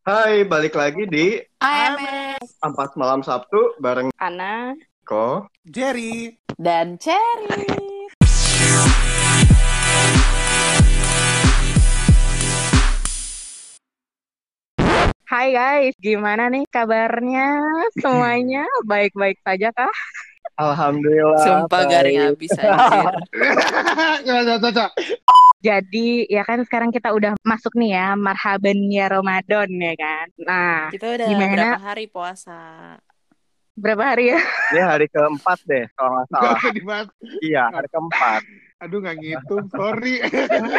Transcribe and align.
Hai, 0.00 0.48
balik 0.48 0.80
lagi 0.80 1.04
di 1.04 1.36
AMS 1.60 2.56
Ampas 2.64 2.96
Malam 2.96 3.20
Sabtu 3.20 3.76
bareng 3.84 4.08
Ana 4.16 4.72
Ko. 5.04 5.44
Jerry. 5.68 6.40
dan 6.56 6.96
Cherry. 6.96 7.68
Hai 15.30 15.54
guys, 15.54 15.94
gimana 16.02 16.50
nih 16.50 16.66
kabarnya 16.74 17.62
semuanya? 18.02 18.66
Baik-baik 18.90 19.38
saja 19.46 19.70
kah? 19.70 19.92
Alhamdulillah. 20.60 21.40
Sumpah 21.40 21.80
baik. 21.80 21.90
garing 21.90 22.18
habis 22.20 22.50
anjir. 22.60 23.14
Nggak. 24.28 24.90
Jadi 25.60 26.24
ya 26.28 26.42
kan 26.44 26.64
sekarang 26.64 26.88
kita 26.88 27.12
udah 27.12 27.36
masuk 27.44 27.76
nih 27.76 27.92
ya 27.92 28.16
marhaban 28.16 28.80
ya 28.88 29.06
Ramadan 29.08 29.68
ya 29.68 29.94
kan. 29.96 30.26
Nah, 30.40 30.88
Kita 30.88 31.06
udah 31.16 31.26
Gimana? 31.28 31.52
berapa 31.76 31.80
hari 31.84 32.06
puasa? 32.08 32.60
berapa 33.80 34.12
hari 34.12 34.36
ya? 34.36 34.40
Ini 34.76 34.82
hari 34.84 35.06
keempat 35.08 35.58
deh, 35.64 35.88
kalau 35.96 36.20
nggak 36.20 36.26
salah. 36.28 36.58
iya, 37.48 37.64
hari 37.72 37.88
keempat. 37.88 38.44
Aduh, 38.80 38.98
nggak 39.04 39.16
ngitung. 39.20 39.68
Sorry. 39.68 40.24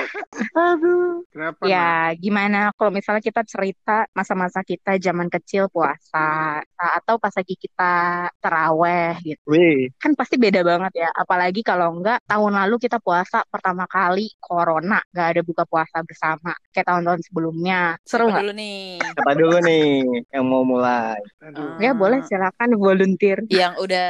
Aduh. 0.57 1.21
Kenapa? 1.29 1.61
Ya, 1.69 2.09
gimana 2.17 2.73
kalau 2.73 2.89
misalnya 2.89 3.21
kita 3.21 3.45
cerita 3.45 4.09
masa-masa 4.17 4.65
kita 4.65 4.97
zaman 4.97 5.29
kecil 5.29 5.69
puasa 5.69 6.59
atau 6.73 7.21
pas 7.21 7.29
lagi 7.29 7.53
kita 7.53 7.93
teraweh 8.41 9.21
gitu. 9.21 9.41
Wih, 9.45 9.93
Kan 10.01 10.17
pasti 10.17 10.41
beda 10.41 10.65
banget 10.65 11.05
ya. 11.05 11.09
Apalagi 11.13 11.61
kalau 11.61 11.93
enggak 11.93 12.25
tahun 12.25 12.57
lalu 12.57 12.81
kita 12.81 12.97
puasa 12.97 13.45
pertama 13.45 13.85
kali 13.85 14.33
corona, 14.41 14.97
nggak 15.13 15.27
ada 15.37 15.41
buka 15.45 15.63
puasa 15.70 16.01
bersama 16.01 16.57
kayak 16.73 16.89
tahun-tahun 16.89 17.21
sebelumnya. 17.29 18.01
Seru 18.01 18.33
nggak? 18.33 18.41
dulu 18.41 18.53
nih? 18.57 18.97
siapa 18.97 19.33
dulu 19.37 19.57
nih 19.61 19.85
yang 20.33 20.45
mau 20.49 20.65
mulai? 20.65 21.21
Aduh. 21.45 21.77
Ya 21.77 21.93
boleh 21.93 22.25
silakan 22.25 22.81
volunteer. 22.81 23.45
Yang 23.45 23.73
udah 23.77 24.09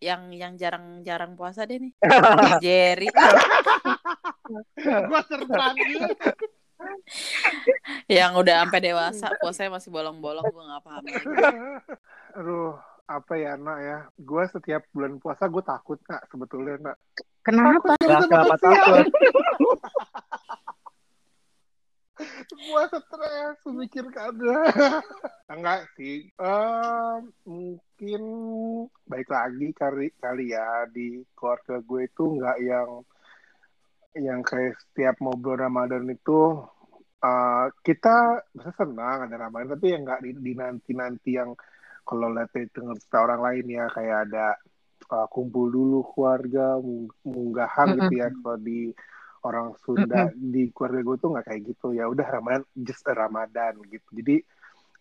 yang 0.00 0.32
yang 0.32 0.56
jarang-jarang 0.56 1.36
puasa 1.36 1.68
deh 1.68 1.76
nih. 1.76 1.92
Jerry 2.64 3.08
Gua 4.82 5.20
terpanggil. 5.28 6.10
yang 8.08 8.34
udah 8.40 8.64
sampai 8.64 8.80
dewasa 8.80 9.28
puasanya 9.38 9.76
masih 9.76 9.92
bolong-bolong 9.92 10.48
gue 10.48 10.64
nggak 10.64 10.82
paham 10.82 11.04
lagi. 11.04 11.26
Aduh. 12.40 12.74
Apa 13.10 13.34
ya, 13.34 13.58
nak 13.58 13.78
ya? 13.82 13.98
Gue 14.22 14.46
setiap 14.54 14.86
bulan 14.94 15.18
puasa 15.18 15.50
gue 15.50 15.58
takut, 15.66 15.98
nak. 16.06 16.30
Sebetulnya, 16.30 16.78
nak. 16.78 16.96
Kenapa? 17.42 17.98
Nah, 18.06 18.22
kenapa 18.22 18.54
takut? 18.54 19.06
Gue 22.50 22.82
stres 22.90 23.56
memikir 23.66 24.04
keadaan. 24.12 25.02
Enggak 25.52 25.90
sih. 25.98 26.30
Eh, 26.30 27.16
mungkin 27.46 28.22
baik 29.08 29.28
lagi 29.28 29.68
kali 29.74 30.14
kali 30.20 30.54
ya 30.54 30.86
di 30.86 31.24
keluarga 31.34 31.82
gue 31.82 32.00
itu 32.06 32.22
enggak 32.38 32.58
yang 32.62 32.90
yang 34.14 34.40
kayak 34.46 34.78
setiap 34.78 35.18
mau 35.22 35.34
bulan 35.34 35.66
Ramadan 35.70 36.06
itu 36.06 36.64
eh, 37.22 37.66
kita 37.82 38.46
bisa 38.54 38.70
senang 38.78 39.26
ada 39.26 39.36
Ramadan 39.36 39.74
tapi 39.74 39.90
yang 39.90 40.06
enggak 40.06 40.22
di, 40.22 40.30
di 40.38 40.52
nanti-nanti 40.54 41.30
yang 41.34 41.50
kalau 42.06 42.30
lihat 42.30 42.50
itu 42.56 42.80
cerita 42.80 43.18
orang 43.22 43.40
lain 43.42 43.66
ya 43.70 43.84
kayak 43.90 44.18
ada 44.30 44.46
eh, 45.10 45.26
kumpul 45.34 45.66
dulu 45.66 46.06
keluarga 46.14 46.78
mung- 46.78 47.14
munggahan 47.26 47.98
gitu 47.98 48.14
ya 48.22 48.28
kalau 48.38 48.58
di 48.62 48.94
orang 49.42 49.72
Sunda 49.80 50.28
di 50.32 50.68
keluarga 50.70 51.00
gue 51.02 51.16
tuh 51.16 51.28
nggak 51.32 51.46
kayak 51.46 51.62
gitu. 51.66 51.86
Ya 51.92 52.04
udah 52.06 52.26
Ramadan 52.26 52.64
just 52.76 53.04
a 53.06 53.14
Ramadan 53.14 53.80
gitu. 53.86 54.08
Jadi 54.12 54.36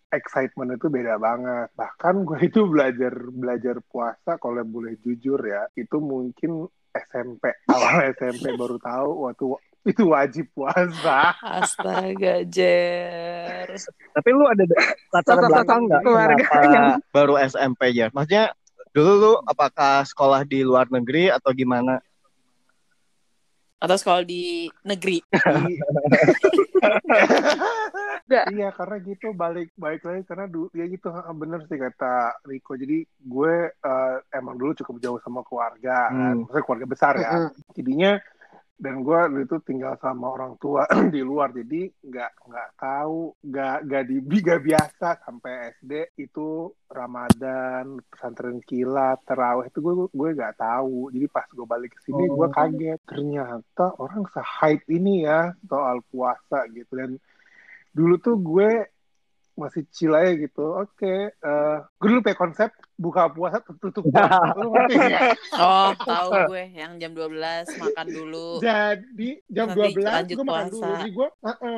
excitement 0.09 0.73
itu 0.73 0.87
beda 0.87 1.15
banget. 1.15 1.69
Bahkan 1.73 2.15
gue 2.25 2.39
itu 2.49 2.61
belajar 2.65 3.13
belajar 3.29 3.75
puasa 3.85 4.35
kalau 4.37 4.61
boleh 4.63 4.97
jujur 4.99 5.39
ya 5.41 5.67
itu 5.73 5.97
mungkin 5.97 6.65
SMP 6.89 7.53
awal 7.69 8.01
SMP 8.17 8.57
baru 8.57 8.77
tahu 8.81 9.09
waktu 9.29 9.45
itu 9.87 10.03
wajib 10.11 10.45
puasa. 10.51 11.31
Astaga 11.39 12.43
Jer. 12.43 13.69
Tapi 14.11 14.29
lu 14.35 14.43
ada 14.43 14.63
latar 15.13 15.39
belakang 15.39 15.87
nggak? 15.87 16.01
Keluarga 16.03 16.43
kenapa 16.43 16.67
yang- 16.67 16.99
baru 17.15 17.33
SMP 17.39 17.81
ya? 17.95 18.11
Maksudnya 18.11 18.51
dulu 18.91 19.11
lu 19.15 19.33
apakah 19.45 20.03
sekolah 20.03 20.43
di 20.43 20.65
luar 20.65 20.89
negeri 20.91 21.31
atau 21.31 21.53
gimana? 21.55 22.01
Atau 23.79 23.95
sekolah 23.95 24.23
di 24.27 24.67
negeri. 24.83 25.23
Iya 28.29 28.69
karena 28.77 29.01
gitu 29.01 29.33
balik 29.33 29.73
balik 29.73 30.05
lagi 30.05 30.21
karena 30.29 30.45
dulu 30.45 30.69
ya 30.77 30.85
gitu 30.85 31.09
bener 31.33 31.65
sih 31.65 31.81
kata 31.81 32.45
Riko 32.45 32.77
jadi 32.77 33.01
gue 33.01 33.53
eh, 33.73 34.17
emang 34.37 34.53
dulu 34.53 34.77
cukup 34.77 35.01
jauh 35.01 35.19
sama 35.25 35.41
keluarga 35.41 36.13
kan. 36.13 36.37
Hmm. 36.37 36.45
maksudnya 36.45 36.63
keluarga 36.65 36.87
besar 36.87 37.13
ya 37.17 37.49
jadinya 37.73 38.21
dan 38.79 39.03
gue 39.03 39.19
dulu 39.27 39.43
itu 39.43 39.57
tinggal 39.67 39.99
sama 39.99 40.31
orang 40.31 40.55
tua 40.55 40.87
di 41.13 41.19
luar 41.19 41.51
jadi 41.51 41.91
nggak 41.99 42.31
nggak 42.47 42.69
tahu 42.79 43.35
nggak 43.43 43.77
nggak 43.83 44.03
di 44.07 44.15
nggak 44.47 44.61
biasa 44.63 45.07
sampai 45.27 45.75
SD 45.75 45.91
itu 46.15 46.71
Ramadan 46.89 47.99
pesantren 48.09 48.63
kilat 48.63 49.21
terawih 49.27 49.67
itu 49.69 49.77
gue 49.83 49.93
gue 50.09 50.29
nggak 50.33 50.57
tahu. 50.57 51.13
Jadi 51.13 51.27
pas 51.29 51.45
gue 51.45 51.67
balik 51.67 51.91
ke 51.93 51.99
sini 52.07 52.25
gue 52.25 52.47
Oh. 52.47 52.49
kaget. 52.49 52.99
Ternyata 53.05 53.85
orang 54.01 54.25
se-hype 54.31 54.87
ini 54.89 55.27
ya 55.27 55.53
soal 55.69 56.01
puasa 56.09 56.65
gitu. 56.73 56.97
Dan 56.97 57.19
dulu 57.93 58.15
tuh 58.17 58.35
gue 58.41 58.69
masih 59.53 59.85
chill 59.93 60.15
aja 60.17 60.33
gitu. 60.33 60.65
Oke 60.81 61.35
eh, 61.35 61.77
gue 61.83 62.07
dulu 62.09 62.25
pakai 62.25 62.39
konsep 62.39 62.69
buka 62.99 63.31
puasa 63.31 63.57
tutup 63.73 64.03
puasa 64.11 64.51
lu 64.53 64.69
ngerti 64.69 64.95
nggak? 64.99 65.21
Oh, 65.55 65.89
tahu 65.97 66.29
gue 66.47 66.63
yang 66.73 66.91
jam 66.95 67.11
12 67.11 67.31
makan 67.79 68.07
dulu. 68.09 68.47
Jadi 68.59 69.29
jam 69.47 69.71
Nanti 69.71 69.95
12 69.95 70.03
lanjut 70.03 70.35
gue 70.35 70.45
makan 70.45 70.65
puasa. 70.65 70.75
dulu. 70.75 70.91
Jadi 70.91 71.09
gue 71.09 71.27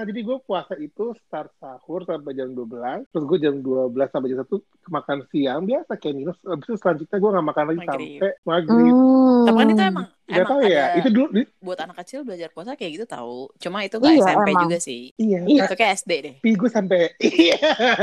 jadi 0.03 0.19
gue 0.23 0.37
puasa 0.41 0.73
itu 0.75 1.05
start 1.21 1.53
sahur 1.55 2.01
sampai 2.03 2.31
jam 2.33 2.49
12. 2.49 3.05
Terus 3.07 3.23
gue 3.23 3.37
jam 3.39 3.55
12 3.55 3.69
sampai 4.09 4.27
jam 4.27 4.39
1 4.41 4.49
makan 4.89 5.17
siang 5.29 5.61
biasa 5.63 5.91
kayak 5.95 6.15
minus. 6.15 6.37
Habis 6.41 6.65
itu 6.65 6.75
selanjutnya 6.75 7.17
gue 7.17 7.29
gak 7.31 7.47
makan 7.47 7.65
lagi 7.67 7.79
Maghrib. 7.79 8.09
sampai 8.11 8.31
maghrib. 8.43 8.91
Hmm. 8.91 9.43
Tapi 9.43 9.55
kan 9.55 9.67
itu 9.69 9.83
emang 9.83 10.07
Gak 10.23 10.37
emang 10.37 10.49
tahu 10.49 10.61
ya. 10.63 10.85
Itu 10.95 11.09
dulu 11.11 11.27
di- 11.33 11.49
buat 11.59 11.75
anak 11.77 11.95
kecil 11.97 12.23
belajar 12.23 12.47
puasa 12.49 12.71
kayak 12.73 12.91
gitu 12.95 13.05
tahu. 13.05 13.51
Cuma 13.59 13.83
itu 13.83 13.99
nggak 13.99 14.09
Iya, 14.11 14.23
SMP 14.25 14.49
emang. 14.49 14.63
juga 14.63 14.77
sih. 14.79 15.01
iya. 15.13 15.39
Iya. 15.43 15.61
Itu 15.61 15.75
kayak 15.75 15.93
SD 15.97 16.11
deh. 16.17 16.35
Tapi 16.39 16.51
gue 16.55 16.69
sampai 16.71 16.99
iya 17.43 17.57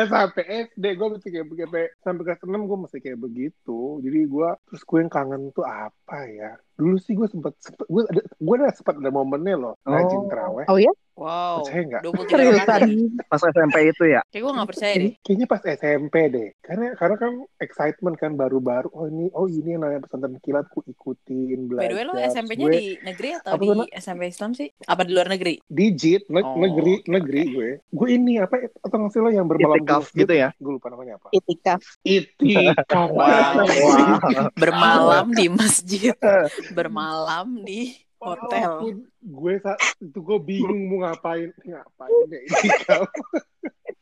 sampai 0.04 0.44
SD 0.68 0.84
gue 0.92 1.08
mesti 1.08 1.28
kayak 1.30 1.46
sampai 1.48 1.82
sampai 1.98 2.22
kelas 2.24 2.40
6 2.42 2.68
gue 2.68 2.78
masih 2.78 2.98
kayak 3.00 3.07
begitu. 3.16 4.02
Jadi 4.04 4.18
gue 4.32 4.48
terus 4.66 4.82
gue 4.88 4.98
yang 5.02 5.12
kangen 5.12 5.42
tuh 5.56 5.64
apa 5.64 6.14
ya? 6.28 6.52
Dulu 6.78 6.94
sih 6.96 7.12
gue 7.12 7.26
sempet, 7.26 7.58
sempet 7.58 7.84
gue 7.84 8.02
ada 8.04 8.22
gue 8.22 8.54
ada 8.56 8.70
sempat 8.70 8.94
ada 8.96 9.10
momennya 9.10 9.56
loh 9.56 9.74
rajin 9.82 10.14
Oh. 10.16 10.26
terawih. 10.26 10.66
Oh 10.66 10.78
ya? 10.78 10.94
Wow. 11.12 11.66
Percaya 11.66 11.82
nggak? 11.84 12.02
23 12.06 12.30
Seriusan. 12.30 12.66
kali. 12.78 12.94
Pas 13.26 13.42
SMP 13.42 13.76
itu 13.84 14.04
ya? 14.06 14.20
Kayak 14.24 14.38
gue 14.40 14.52
gak 14.54 14.68
percaya 14.70 14.94
deh. 14.94 15.12
Kayaknya 15.18 15.46
pas 15.48 15.62
SMP 15.66 16.14
deh. 16.28 16.48
Karena 16.60 16.86
karena 16.94 17.16
kan 17.18 17.32
excitement 17.58 18.14
kan 18.14 18.30
baru-baru. 18.32 18.86
Oh 18.88 19.04
ini 19.04 19.26
oh 19.32 19.46
ini 19.46 19.68
yang 19.68 19.82
namanya 19.82 20.00
pesantren 20.00 20.38
kilat 20.38 20.70
ku 20.70 20.78
ikutin 20.80 21.66
By 21.66 21.74
belajar. 21.74 21.90
the 21.90 21.96
way 21.96 22.04
lo 22.04 22.12
SMP-nya 22.14 22.62
Gue 22.62 22.70
di 22.72 22.84
negeri 23.02 23.28
atau 23.34 23.50
Apa 23.50 23.58
di 23.58 23.66
Nak? 23.74 23.88
SMP 23.98 24.22
Islam 24.28 24.50
sih? 24.54 24.68
Apa 24.80 25.02
di 25.02 25.10
luar 25.10 25.26
negeri? 25.26 25.54
digit 25.66 26.22
ne- 26.28 26.38
Oh, 26.40 26.54
negeri 26.54 27.02
negeri 27.04 27.42
gue. 27.50 27.70
Gue 27.90 28.08
ini 28.12 28.38
apa 28.38 28.54
atau 28.78 28.96
nggak 28.96 29.10
sih 29.10 29.18
lo 29.18 29.28
yang 29.28 29.44
bermalam 29.44 29.74
Itikaf 29.76 30.14
gitu 30.14 30.30
ya? 30.30 30.54
Gue 30.54 30.72
lupa 30.72 30.86
namanya 30.86 31.18
apa. 31.18 31.34
Itikaf. 31.34 31.82
Itikaf. 32.00 33.08
Wow. 33.10 33.26
Wah. 33.66 34.46
Bermalam 34.60 35.26
di 35.32 35.50
masjid, 35.50 36.14
bermalam 36.74 37.64
di 37.64 37.94
hotel. 38.18 38.82
Walaupun 38.82 38.96
gue 39.22 39.54
saat 39.62 39.80
itu 40.02 40.18
gue 40.18 40.38
bingung 40.42 40.80
mau 40.90 41.06
ngapain 41.06 41.50
ngapain 41.62 42.22
ya 42.30 42.40
itikaf. 42.46 43.08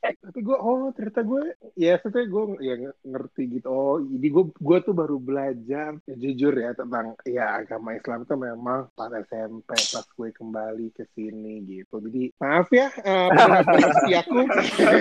Tapi 0.06 0.38
gue 0.38 0.54
oh 0.54 0.94
ternyata 0.94 1.27
gue 1.27 1.45
ya 1.74 1.98
setelah 1.98 2.27
gue 2.30 2.45
ya 2.63 2.74
ngerti 3.03 3.59
gitu. 3.59 3.66
Oh 3.66 3.98
jadi 3.98 4.27
gue 4.30 4.45
gue 4.54 4.78
tuh 4.86 4.95
baru 4.95 5.18
belajar 5.18 5.98
ya, 6.07 6.15
jujur 6.15 6.54
ya 6.54 6.71
tentang 6.78 7.18
ya 7.27 7.59
agama 7.59 7.98
Islam 7.98 8.22
itu 8.22 8.34
memang 8.39 8.80
pas 8.95 9.10
SMP 9.10 9.71
pas 9.74 10.07
gue 10.07 10.28
kembali 10.30 10.86
ke 10.95 11.04
sini 11.10 11.66
gitu. 11.66 11.98
Jadi 11.98 12.30
maaf 12.39 12.71
ya 12.71 12.86
eh, 13.03 13.28
pendengar 13.34 13.92
setiaku. 14.03 14.41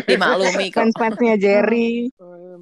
Dimaklumi 0.09 0.68
kok. 0.73 0.77
Fans-fansnya 0.81 1.35
Jerry. 1.38 2.09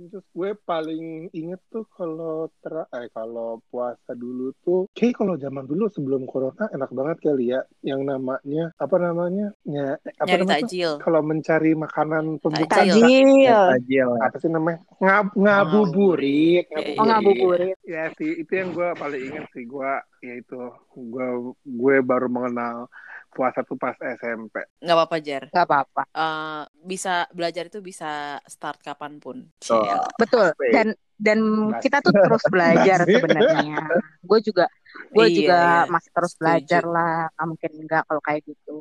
Terus 0.03 0.25
gue 0.29 0.51
paling 0.59 1.31
inget 1.31 1.63
tuh 1.71 1.87
kalau 1.95 2.51
ter 2.59 2.75
eh 2.91 3.07
kalau 3.09 3.63
puasa 3.71 4.11
dulu 4.11 4.51
tuh 4.59 4.83
kayak 4.91 5.15
kalau 5.15 5.39
zaman 5.39 5.63
dulu 5.63 5.87
sebelum 5.87 6.27
corona 6.27 6.67
enak 6.69 6.91
banget 6.91 7.17
kali 7.23 7.55
ya 7.55 7.63
yang 7.79 8.03
namanya 8.03 8.75
apa 8.75 8.95
namanya 8.99 9.55
ya 9.63 9.95
apa 10.19 10.27
Nyari 10.27 10.43
namanya 10.43 10.91
kalau 10.99 11.21
mencari 11.23 11.71
makanan 11.71 12.35
pembuka. 12.43 12.83
Tajil. 12.83 13.47
Tajil. 13.47 14.09
apa 14.19 14.35
sih 14.37 14.51
namanya 14.51 14.83
Ngab 14.99 15.27
ngabuburit 15.39 16.65
Iya, 16.67 16.99
Oh 16.99 17.05
ngabuburit. 17.07 17.77
ya 17.87 18.11
sih 18.19 18.43
itu 18.43 18.51
yang 18.51 18.75
gue 18.75 18.89
paling 18.95 19.21
inget 19.23 19.45
sih 19.55 19.63
gue 19.63 19.91
ya 20.19 20.33
itu 20.35 20.59
gue 20.93 21.27
gue 21.63 21.95
baru 22.03 22.27
mengenal 22.27 22.91
puasa 23.33 23.59
tuh 23.61 23.75
pas 23.75 23.97
SMP. 23.97 24.61
nggak 24.77 24.95
apa-apa 24.95 25.17
Jer 25.17 25.43
Gak 25.47 25.65
apa-apa. 25.65 26.03
Eh, 26.07 26.61
bisa 26.83 27.25
belajar 27.29 27.67
itu 27.67 27.79
bisa 27.79 28.11
start 28.45 28.79
kapan 28.79 29.17
pun 29.17 29.43
Oh. 29.43 29.51
Ciel. 29.59 29.99
Betul. 30.15 30.47
Asik. 30.49 30.71
Dan 30.71 30.87
dan 31.15 31.39
Nggak- 31.39 31.81
kita 31.81 31.97
tuh 31.99 32.13
terus 32.13 32.43
belajar 32.47 32.97
Nggak 32.99 33.15
sebenarnya. 33.15 33.77
Gue 34.21 34.39
juga 34.39 34.65
gue 35.09 35.25
Iya, 35.25 35.35
juga 35.35 35.59
iya. 35.59 35.89
masih 35.89 36.11
terus 36.11 36.31
Setuju. 36.31 36.41
belajar 36.41 36.83
lah. 36.85 37.17
Nggak 37.29 37.47
mungkin 37.47 37.71
enggak 37.79 38.01
kalau 38.05 38.21
kayak 38.21 38.41
gitu. 38.45 38.75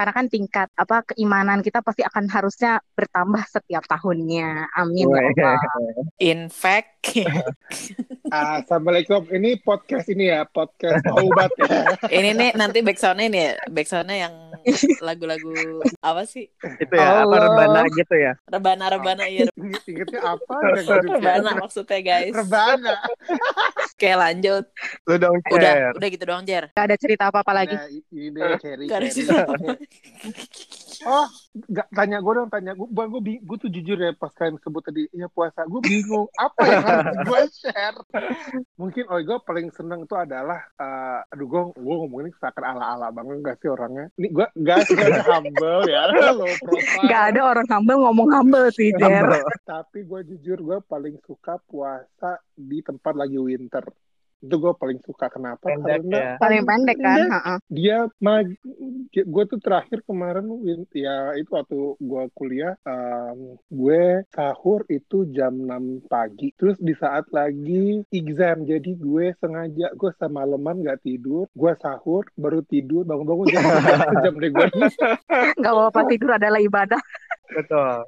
Karena 0.00 0.16
kan 0.16 0.32
tingkat 0.32 0.72
apa 0.80 1.12
keimanan 1.12 1.60
kita 1.60 1.84
pasti 1.84 2.00
akan 2.00 2.24
harusnya 2.32 2.80
bertambah 2.96 3.44
setiap 3.44 3.84
tahunnya. 3.84 4.72
Amin 4.72 5.12
ya. 5.12 5.28
Allah. 5.28 5.60
in 6.16 6.48
fact 6.48 7.04
Assalamualaikum. 8.32 9.28
Ini 9.28 9.60
podcast 9.60 10.08
ini 10.08 10.32
ya, 10.32 10.48
podcast 10.48 11.04
obat 11.04 11.52
ya. 11.60 12.00
ini 12.16 12.32
nih 12.32 12.50
nanti 12.56 12.80
backsoundnya 12.80 13.28
nih 13.28 13.42
ya 13.44 13.52
backsoundnya 13.68 14.16
yang 14.24 14.34
lagu-lagu 15.06 15.52
apa 15.98 16.22
sih 16.22 16.48
Itu 16.76 16.92
ya, 16.92 17.04
apa 17.04 17.22
Allah. 17.24 17.38
rebana 17.44 17.80
gitu 17.90 18.14
ya. 18.14 18.32
rebana-rebana 18.44 19.24
iya 19.24 19.44
Ingat- 19.56 19.84
Ingatnya 19.84 20.20
apa? 20.30 20.54
Lupa. 20.76 20.94
rebana 21.10 21.50
maksudnya 21.56 22.00
guys 22.00 22.32
Rebana. 22.32 22.94
kayak 23.94 24.18
lanjut 24.18 24.64
Lu 25.04 25.14
dong, 25.16 25.36
udah 25.46 25.72
Cer. 25.72 25.92
udah 25.94 26.08
gitu 26.08 26.24
doang 26.24 26.44
Jer 26.44 26.64
Gak 26.70 26.84
ada 26.84 26.96
cerita 26.96 27.24
apa-apa 27.26 27.52
lagi. 27.54 27.74
Nah, 27.74 27.88
ini 27.90 28.28
deh 28.30 28.56
Cherry. 28.56 28.84
Gak 28.86 28.98
ada 28.98 29.08
Cherry. 29.08 29.26
cerita. 29.26 29.44
Oh, 31.08 31.28
gak, 31.72 31.88
tanya 31.96 32.20
gue 32.20 32.32
dong, 32.36 32.50
tanya 32.52 32.72
gue. 32.76 32.88
Bang, 32.92 33.08
gue, 33.08 33.40
gue 33.40 33.56
tuh 33.56 33.70
jujur 33.72 33.96
ya 33.96 34.12
pas 34.12 34.28
kalian 34.36 34.60
sebut 34.60 34.84
tadi, 34.84 35.08
ya 35.16 35.32
puasa. 35.32 35.64
Gue 35.64 35.80
bingung, 35.80 36.28
apa 36.36 36.60
yang 36.68 36.84
harus 36.84 37.16
gue 37.24 37.40
share? 37.56 37.98
Mungkin, 38.76 39.04
oh 39.08 39.20
gue 39.20 39.38
paling 39.48 39.72
seneng 39.72 40.04
itu 40.04 40.12
adalah, 40.12 40.60
eh, 40.76 41.32
aduh 41.32 41.46
gue, 41.48 41.62
gue 41.72 41.94
ngomongin 42.04 42.32
seakan 42.36 42.76
ala-ala 42.76 43.08
banget 43.08 43.36
gak 43.40 43.56
sih 43.64 43.68
orangnya? 43.72 44.12
Ini 44.20 44.28
gue 44.28 44.46
gak 44.60 44.78
sih 44.84 44.96
humble 45.00 45.88
ya, 45.88 46.02
profile. 46.68 47.08
Gak 47.08 47.22
ada 47.32 47.40
orang 47.48 47.68
humble 47.72 48.00
ngomong 48.04 48.28
humble 48.28 48.68
sih, 48.76 48.92
Der. 48.92 49.24
Tapi 49.64 50.04
gue 50.04 50.20
jujur, 50.36 50.58
gue 50.60 50.78
paling 50.84 51.16
suka 51.24 51.56
puasa 51.64 52.40
di 52.52 52.84
tempat 52.84 53.16
lagi 53.16 53.40
winter. 53.40 53.88
Itu 54.40 54.56
gue 54.56 54.72
paling 54.74 55.00
suka. 55.04 55.28
Kenapa? 55.28 55.62
Pendek 55.62 56.00
Karena 56.04 56.18
ya. 56.18 56.32
Paling 56.40 56.62
pendek 56.64 56.98
kan? 56.98 57.18
Dia 57.68 57.98
mag 58.20 58.46
gue 59.10 59.44
tuh 59.46 59.60
terakhir 59.60 60.02
kemarin 60.06 60.46
ya 60.94 61.34
itu 61.34 61.50
waktu 61.50 61.98
gue 61.98 62.24
kuliah 62.34 62.74
em, 62.86 63.58
gue 63.68 64.22
sahur 64.30 64.86
itu 64.86 65.26
jam 65.34 65.54
6 65.54 66.06
pagi 66.06 66.54
terus 66.54 66.78
di 66.78 66.94
saat 66.94 67.26
lagi 67.34 68.06
exam 68.14 68.62
jadi 68.62 68.90
gue 68.94 69.34
sengaja 69.42 69.90
gue 69.94 70.10
semalaman 70.18 70.86
gak 70.86 71.02
tidur 71.02 71.50
gue 71.52 71.72
sahur 71.82 72.26
baru 72.38 72.62
tidur 72.66 73.02
bangun-bangun 73.02 73.46
jam 73.50 73.62
jam 74.24 74.34
deh 74.38 74.50
gue 74.50 74.66
Gak 75.60 75.72
apa-apa 75.72 76.00
tidur 76.08 76.30
adalah 76.34 76.60
ibadah. 76.60 77.00
Betul. 77.50 77.98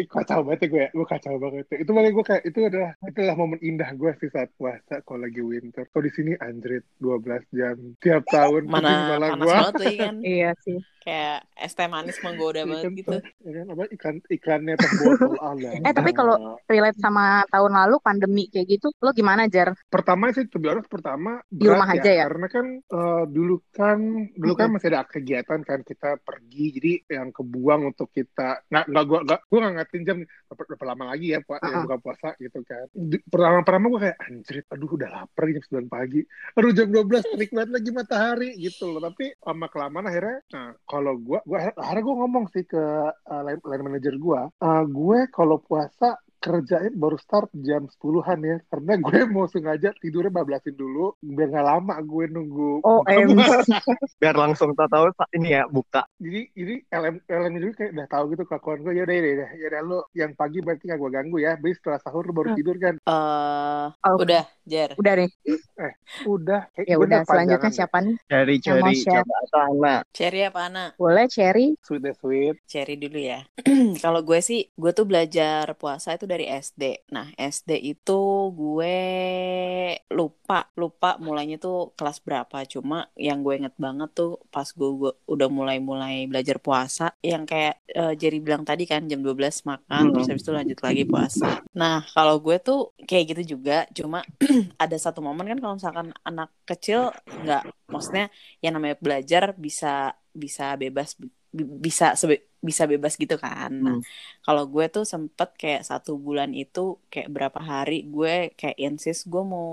Ih, 0.00 0.06
kacau 0.08 0.40
banget 0.46 0.60
ya 0.64 0.68
gue 0.70 0.82
ya. 0.86 0.90
gue 0.94 1.06
kacau 1.06 1.34
banget 1.36 1.64
ya. 1.68 1.76
itu 1.82 1.90
makanya 1.92 2.12
gue 2.16 2.24
kayak 2.24 2.42
itu 2.48 2.58
adalah 2.64 2.90
itu 3.04 3.18
adalah 3.20 3.36
momen 3.36 3.60
indah 3.60 3.90
gue 3.92 4.10
sih 4.22 4.30
saat 4.32 4.50
puasa 4.56 4.94
kalau 5.04 5.26
lagi 5.26 5.42
winter 5.42 5.84
kalau 5.90 6.04
di 6.06 6.12
sini 6.14 6.32
anjrit 6.40 6.84
12 7.02 7.44
jam 7.52 7.76
tiap 8.00 8.22
tahun 8.30 8.62
mana 8.70 8.90
malah 9.12 9.28
panas 9.34 9.44
gue 9.44 9.50
banget 9.50 9.72
tuh 9.74 9.94
kan 9.98 10.14
Iya 10.24 10.50
sih. 10.64 10.78
Kayak 11.00 11.48
es 11.56 11.72
teh 11.72 11.84
manis 11.84 12.20
menggoda 12.20 12.62
banget 12.62 12.84
Ikan 12.84 12.94
gitu 12.94 13.10
teh, 13.10 13.22
ya 13.40 13.50
kan, 13.56 13.66
apa 13.72 13.82
iklannya 14.28 14.74
teh 14.76 14.90
botol 14.96 15.32
Allah. 15.50 15.70
Eh, 15.76 15.92
tapi 15.92 16.10
kalau- 16.12 16.60
Relate 16.62 16.96
sama 16.96 17.42
tahun 17.48 17.72
lalu 17.74 17.96
pandemi 17.98 18.44
kayak 18.46 18.66
gitu, 18.70 18.92
lo 18.96 19.10
gimana, 19.10 19.44
Jar? 19.46 19.72
pertama 19.86 20.28
sih 20.30 20.46
to 20.46 20.56
be 20.56 20.68
honest, 20.68 20.86
pertama 20.86 21.40
Di 21.46 21.66
rumah 21.66 21.88
aja 21.88 22.06
ya? 22.06 22.24
karena 22.26 22.46
kan 22.46 22.66
eh, 22.78 23.24
dulu 23.26 23.56
kan 23.70 23.98
dulu 24.32 24.52
kan 24.54 24.68
masih 24.70 24.88
ada 24.88 25.02
kegiatan 25.02 25.60
kan 25.60 25.80
kita 25.80 26.20
pergi 26.20 26.64
jadi 26.72 26.92
yang 27.10 27.28
kebuang 27.30 27.88
untuk 27.88 28.10
kita 28.10 28.62
nggak 28.66 28.84
nggak 28.86 29.04
gua 29.04 29.18
nggak 29.24 29.40
gua 29.46 29.58
nggak 29.60 29.74
ngatin 29.76 30.02
jam 30.04 30.18
berapa, 30.46 30.84
lama 30.84 31.04
lagi 31.10 31.26
ya 31.30 31.40
puasa 31.40 31.64
Uh-uh. 31.64 31.82
buka 31.84 31.96
puasa 31.98 32.28
gitu 32.36 32.60
kan 32.62 32.86
Di- 32.92 33.22
pertama 33.22 33.62
pertama 33.62 33.84
gua 33.88 34.00
kayak 34.02 34.18
anjrit 34.20 34.66
aduh 34.68 34.90
udah 34.90 35.08
lapar 35.10 35.44
jam 35.48 35.62
9 35.62 35.88
pagi 35.88 36.20
aduh 36.52 36.70
jam 36.70 36.86
12 36.86 37.32
terik 37.32 37.50
banget 37.50 37.70
lagi 37.70 37.90
matahari 37.90 38.50
gitu 38.56 38.84
loh 38.88 39.00
tapi 39.00 39.24
sama 39.36 39.66
kelamaan 39.66 40.06
akhirnya 40.06 40.38
nah 40.50 40.68
kalau 40.90 41.14
gua 41.22 41.38
gua 41.46 41.70
akhirnya 41.78 42.02
gua 42.02 42.16
ngomong 42.26 42.50
sih 42.50 42.66
ke 42.66 42.82
uh, 43.14 43.42
line, 43.46 43.62
line 43.62 43.84
manager 43.86 44.14
gua 44.18 44.50
uh, 44.58 44.82
gue 44.82 45.30
kalau 45.30 45.62
puasa 45.62 46.18
kerjain 46.40 46.92
baru 46.92 47.16
start 47.16 47.52
jam 47.54 47.84
10-an 47.86 48.40
ya 48.40 48.56
karena 48.66 48.92
gue 48.96 49.18
mau 49.34 49.44
sengaja 49.44 49.92
tidurnya 49.94 50.32
bablasin 50.32 50.72
dulu 50.72 51.14
biar 51.20 51.48
nggak 51.48 51.66
lama 51.66 51.94
gue 52.00 52.24
nunggu 52.26 52.72
Oh. 52.80 53.04
Biar 54.20 54.34
langsung 54.34 54.72
tahu-tahu 54.72 55.12
ini 55.32 55.52
ya 55.52 55.64
buka. 55.66 56.04
jadi 56.16 56.48
jadi 56.52 56.74
LM 56.90 57.16
LM 57.24 57.52
dulu 57.56 57.72
kayak 57.72 57.90
udah 57.92 58.08
tahu 58.08 58.24
gitu 58.32 58.42
kelakuan 58.44 58.78
gue 58.80 58.92
ya 58.92 59.02
udah 59.04 59.14
ya 59.14 59.22
udah 59.32 59.50
ya 59.52 59.66
udah 59.68 59.80
lu 59.82 59.98
yang 60.12 60.32
pagi 60.32 60.58
berarti 60.60 60.82
nggak 60.84 60.98
gue 60.98 61.10
ganggu 61.10 61.36
ya 61.38 61.50
Habis 61.54 61.76
setelah 61.76 62.00
sahur 62.00 62.24
lu 62.24 62.32
baru 62.32 62.48
Hmm. 62.50 62.58
tidur 62.58 62.76
kan 62.76 62.94
eh 62.96 63.86
Oh, 64.00 64.16
udah 64.16 64.44
Jer 64.64 64.96
Udah 64.96 65.12
nih. 65.16 65.30
udah 66.22 66.60
kayak 66.72 66.86
Ya 66.86 66.96
udah, 66.96 67.20
selanjutnya 67.24 67.68
deh. 67.68 67.76
siapa 67.76 67.98
nih? 68.00 68.16
Cherry, 68.26 68.56
cherry, 68.60 68.94
coba 69.02 69.34
atau 69.44 69.60
anak. 69.66 70.00
Cherry 70.12 70.40
apa 70.44 70.60
Ana 70.62 70.84
Boleh, 70.94 71.26
Cherry? 71.26 71.66
sweet 71.80 72.00
deh 72.00 72.14
sweet 72.14 72.56
Cherry 72.66 72.94
dulu 72.96 73.18
ya. 73.18 73.40
Kalau 74.04 74.20
gue 74.20 74.40
sih, 74.40 74.68
gue 74.70 74.92
tuh 74.92 75.04
belajar 75.04 75.72
puasa 75.74 76.14
itu 76.14 76.24
dari 76.30 76.46
SD. 76.46 77.10
Nah, 77.10 77.26
SD 77.34 77.70
itu 77.82 78.20
gue 78.54 78.96
lupa, 80.14 80.70
lupa 80.78 81.18
mulainya 81.18 81.56
tuh 81.58 81.90
kelas 81.98 82.22
berapa. 82.22 82.62
Cuma 82.70 83.10
yang 83.18 83.42
gue 83.42 83.54
inget 83.58 83.74
banget 83.74 84.10
tuh 84.14 84.38
pas 84.54 84.66
gue, 84.70 84.90
gue 85.00 85.12
udah 85.26 85.48
mulai-mulai 85.50 86.30
belajar 86.30 86.62
puasa, 86.62 87.14
yang 87.20 87.42
kayak 87.42 87.82
eh, 87.90 88.14
Jerry 88.14 88.38
bilang 88.38 88.62
tadi 88.62 88.86
kan 88.86 89.06
jam 89.10 89.20
12 89.20 89.66
makan, 89.66 90.02
terus 90.14 90.30
habis 90.30 90.44
itu 90.46 90.52
lanjut 90.54 90.78
lagi 90.78 91.02
puasa. 91.06 91.66
Nah, 91.74 92.06
kalau 92.14 92.38
gue 92.38 92.56
tuh 92.62 92.94
kayak 93.08 93.24
gitu 93.34 93.58
juga, 93.58 93.86
cuma 93.90 94.22
ada 94.84 94.96
satu 94.96 95.18
momen 95.22 95.46
kan 95.50 95.58
kalau 95.58 95.74
misalkan 95.78 96.08
anak 96.22 96.50
kecil 96.66 97.10
nggak, 97.26 97.66
maksudnya 97.90 98.30
yang 98.62 98.78
namanya 98.78 98.96
belajar 99.02 99.54
bisa 99.58 100.14
bisa 100.30 100.78
bebas 100.78 101.18
bi- 101.50 101.66
bisa 101.82 102.14
sebe- 102.14 102.49
bisa 102.60 102.84
bebas 102.84 103.16
gitu 103.16 103.36
kan. 103.36 103.72
Nah, 103.72 103.96
Hmm. 103.96 104.04
kalau 104.40 104.64
gue 104.68 104.86
tuh 104.88 105.04
sempet 105.04 105.52
kayak 105.56 105.82
satu 105.82 106.16
bulan 106.16 106.52
itu 106.52 107.00
kayak 107.08 107.28
berapa 107.28 107.60
hari 107.60 108.04
gue 108.06 108.52
kayak 108.54 108.76
insist 108.76 109.26
gue 109.26 109.40
mau 109.40 109.68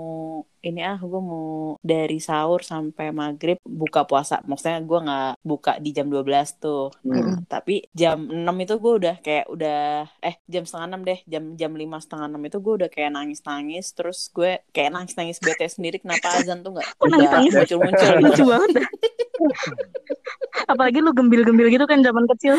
ini 0.58 0.82
ah 0.82 0.98
gue 0.98 1.20
mau 1.22 1.78
dari 1.80 2.18
sahur 2.18 2.60
sampai 2.60 3.14
maghrib 3.14 3.56
buka 3.62 4.04
puasa. 4.04 4.42
Maksudnya 4.42 4.82
gue 4.82 4.98
nggak 5.00 5.32
buka 5.40 5.72
di 5.78 5.90
jam 5.92 6.10
12 6.10 6.58
tuh. 6.58 6.90
Nah, 7.06 7.40
tapi 7.46 7.86
jam 7.94 8.18
6 8.26 8.56
itu 8.58 8.74
gue 8.76 8.92
udah 9.00 9.14
kayak 9.20 9.46
udah 9.48 9.80
eh 10.18 10.36
jam 10.48 10.64
setengah 10.66 10.86
enam 10.90 11.02
deh 11.06 11.18
jam 11.24 11.44
jam 11.54 11.72
lima 11.72 12.02
setengah 12.02 12.26
enam 12.26 12.42
itu 12.42 12.58
gue 12.58 12.74
udah 12.84 12.88
kayak 12.90 13.14
nangis 13.14 13.40
nangis 13.44 13.86
terus 13.92 14.28
gue 14.32 14.58
kayak 14.72 14.90
nangis 14.92 15.14
nangis 15.14 15.38
bete 15.38 15.68
sendiri 15.68 16.02
kenapa 16.02 16.36
azan 16.36 16.60
tuh 16.60 16.74
nggak 16.74 16.88
muncul 16.98 17.78
muncul 17.78 18.14
Lucu 18.18 18.44
banget. 18.44 18.70
Apalagi 20.72 20.98
lu 21.00 21.14
gembil-gembil 21.14 21.70
gitu 21.70 21.84
kan 21.86 22.02
zaman 22.02 22.26
kecil. 22.34 22.58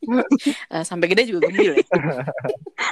Eh, 0.70 0.84
sampai 0.86 1.06
gede 1.10 1.28
juga 1.28 1.50
gembil 1.50 1.76
ya. 1.76 1.84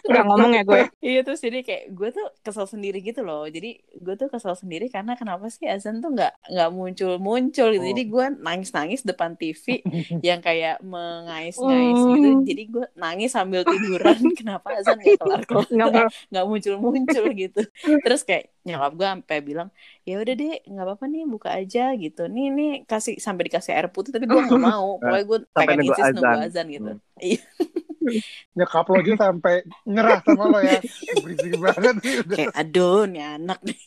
Gak 0.09 0.25
ngomong 0.27 0.53
ya 0.55 0.63
gue. 0.67 0.83
Iya 1.01 1.21
terus 1.25 1.41
jadi 1.41 1.63
kayak 1.65 1.85
gue 1.95 2.09
tuh 2.13 2.27
kesel 2.43 2.67
sendiri 2.69 2.99
gitu 3.01 3.25
loh. 3.25 3.47
Jadi 3.49 3.81
gue 3.81 4.15
tuh 4.19 4.29
kesel 4.29 4.55
sendiri 4.59 4.93
karena 4.93 5.15
kenapa 5.15 5.49
sih 5.49 5.65
azan 5.67 6.03
tuh 6.05 6.13
nggak 6.13 6.33
nggak 6.53 6.71
muncul 6.75 7.13
muncul 7.17 7.69
gitu. 7.73 7.85
Oh. 7.85 7.91
Jadi 7.95 8.03
gue 8.11 8.27
nangis 8.43 8.71
nangis 8.75 9.01
depan 9.07 9.35
TV 9.39 9.81
yang 10.29 10.41
kayak 10.43 10.83
mengais-ngais 10.85 12.01
gitu. 12.03 12.29
Hmm. 12.29 12.45
Jadi 12.45 12.63
gue 12.69 12.85
nangis 12.99 13.31
sambil 13.33 13.63
tiduran. 13.65 14.19
kenapa 14.39 14.77
azan 14.77 14.99
nggak 15.01 15.19
kelar 15.19 15.43
kelar 15.49 15.67
Nggak 15.71 16.11
nggak 16.35 16.45
muncul 16.45 16.75
muncul 16.83 17.25
gitu. 17.33 17.63
Terus 18.05 18.23
kayak 18.27 18.53
nyokap 18.69 18.93
gue 19.01 19.07
sampai 19.09 19.39
bilang 19.41 19.69
ya 20.05 20.21
udah 20.21 20.35
deh 20.37 20.61
nggak 20.61 20.85
apa-apa 20.85 21.05
nih 21.09 21.25
buka 21.25 21.49
aja 21.57 21.95
gitu. 21.97 22.29
Nih 22.29 22.53
nih 22.53 22.71
kasih 22.85 23.17
sampai 23.17 23.49
dikasih 23.49 23.73
air 23.73 23.89
putih 23.89 24.13
tapi 24.13 24.29
gue 24.29 24.41
nggak 24.45 24.61
mau. 24.61 25.01
Pokoknya 25.01 25.25
gue 25.25 25.39
pengen 25.57 25.77
nunggu 25.81 25.95
insist 25.95 26.13
nunggu 26.13 26.39
azan 26.45 26.67
gitu. 26.69 26.98
Hmm. 26.99 27.23
Iya. 27.23 27.43
nyokap 28.57 28.89
lo 28.89 29.05
aja 29.05 29.29
sampai 29.29 29.55
nyerah 29.85 30.21
sama 30.25 30.45
lo 30.49 30.59
ya 30.65 30.81
berisik 31.23 31.61
banget 31.61 31.95
sih 32.01 32.15
udah 32.25 32.37
kayak 32.41 32.55
aduh 32.57 33.05
nih 33.05 33.25
anak 33.37 33.61
nih 33.63 33.81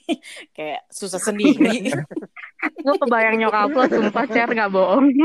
kayak 0.53 0.82
susah 0.94 1.18
sendiri. 1.18 1.89
Gue 2.62 2.96
kebayang 2.98 3.41
nyokap 3.41 3.70
lo, 3.74 3.84
sumpah 3.89 4.25
Cer 4.30 4.50
gak 4.51 4.72
bohong. 4.72 5.10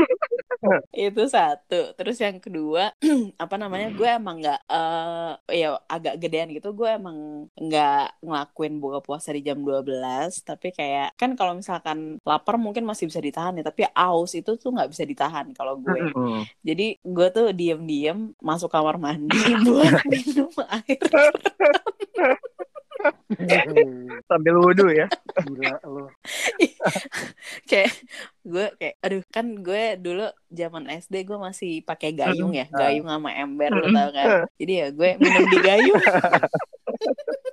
itu 0.89 1.21
satu 1.29 1.93
terus 1.93 2.17
yang 2.17 2.41
kedua 2.41 2.89
apa 3.43 3.55
namanya 3.61 3.93
gue 3.93 4.09
emang 4.09 4.41
nggak 4.41 4.65
eh 4.65 5.31
ya 5.53 5.77
agak 5.85 6.17
gedean 6.17 6.49
gitu 6.49 6.73
gue 6.73 6.97
emang 6.97 7.45
nggak 7.53 8.17
ngelakuin 8.25 8.81
buka 8.81 9.05
puasa 9.05 9.37
di 9.37 9.45
jam 9.45 9.61
12 9.61 9.85
tapi 10.41 10.73
kayak 10.73 11.13
kan 11.13 11.37
kalau 11.37 11.53
misalkan 11.53 12.17
lapar 12.25 12.57
mungkin 12.57 12.89
masih 12.89 13.05
bisa 13.05 13.21
ditahan 13.21 13.53
ya 13.53 13.61
tapi 13.61 13.85
aus 13.93 14.33
itu 14.33 14.57
tuh 14.57 14.73
nggak 14.73 14.89
bisa 14.89 15.05
ditahan 15.05 15.53
kalau 15.53 15.77
gue 15.77 16.09
Hmm. 16.17 16.41
jadi 16.65 16.97
gue 16.97 17.27
tuh 17.29 17.53
diem-diem 17.53 18.33
masuk 18.41 18.73
kamar 18.73 18.97
mandi 18.97 19.37
buat 19.65 20.01
minum 20.09 20.49
air 20.57 20.97
Sambil 24.25 24.57
wudhu 24.57 24.89
ya. 24.89 25.05
Gila 25.45 25.77
lo. 25.85 26.09
kayak 27.69 27.91
gue 28.47 28.65
kayak 28.79 28.95
aduh 29.03 29.23
kan 29.29 29.45
gue 29.59 29.83
dulu 29.99 30.25
zaman 30.49 30.87
SD 30.97 31.27
gue 31.27 31.37
masih 31.37 31.83
pakai 31.83 32.15
gayung 32.15 32.55
ya 32.55 32.65
gayung 32.71 33.11
sama 33.11 33.29
ember 33.35 33.71
lo 33.75 33.87
tau 33.91 34.09
kan? 34.15 34.27
Jadi 34.57 34.73
ya 34.73 34.87
gue 34.89 35.09
minum 35.19 35.45
di 35.51 35.57
gayung 35.61 36.01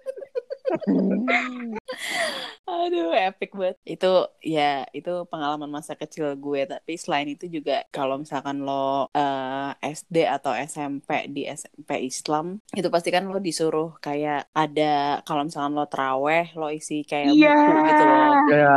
aduh 2.64 3.12
epic 3.12 3.52
banget 3.52 3.76
itu 3.84 4.12
ya 4.40 4.84
itu 4.90 5.28
pengalaman 5.28 5.68
masa 5.68 5.94
kecil 5.94 6.32
gue 6.34 6.64
tapi 6.64 6.96
selain 6.96 7.28
itu 7.28 7.46
juga 7.46 7.84
kalau 7.88 8.16
misalkan 8.16 8.60
lo 8.60 9.08
eh, 9.10 9.70
SD 9.84 10.24
atau 10.26 10.52
SMP 10.54 11.28
di 11.28 11.44
SMP 11.44 12.02
Islam 12.02 12.58
itu 12.72 12.88
pasti 12.88 13.08
kan 13.08 13.24
lo 13.24 13.36
disuruh 13.38 13.96
kayak 13.98 14.48
ada 14.50 15.20
kalau 15.22 15.44
misalkan 15.44 15.72
lo 15.72 15.86
traweh 15.86 16.50
lo 16.54 16.68
isi 16.68 17.04
kayak 17.04 17.32
Iya. 17.32 17.52
buku 17.52 17.72
gitu 17.84 18.04
loh 18.04 18.32
Ya. 18.44 18.76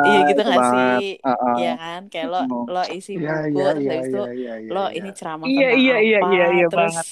Iya 0.00 0.18
gitu 0.24 0.40
itu 0.40 0.48
gak 0.48 0.56
banget. 0.56 1.00
sih? 1.02 1.12
Uh-uh. 1.20 1.54
Iya 1.60 1.72
kan? 1.76 2.00
Kayak 2.08 2.28
lo 2.30 2.40
lo 2.66 2.82
isi 2.88 3.12
buku 3.14 3.26
iya, 3.52 3.68
terus 3.68 3.76
iya, 3.76 3.90
habis 3.90 4.06
itu 4.06 4.16
iya, 4.16 4.32
iya, 4.32 4.54
iya, 4.56 4.70
lo 4.70 4.84
iya. 4.86 4.96
ini 4.96 5.10
ceramah 5.12 5.44
Iya, 5.44 5.58
tentang 5.60 5.80
iya, 5.82 5.96
iya, 6.00 6.18
apa 6.18 6.30
iya, 6.30 6.46
iya 6.50 6.66
terus 6.66 6.94
banget. 6.94 7.06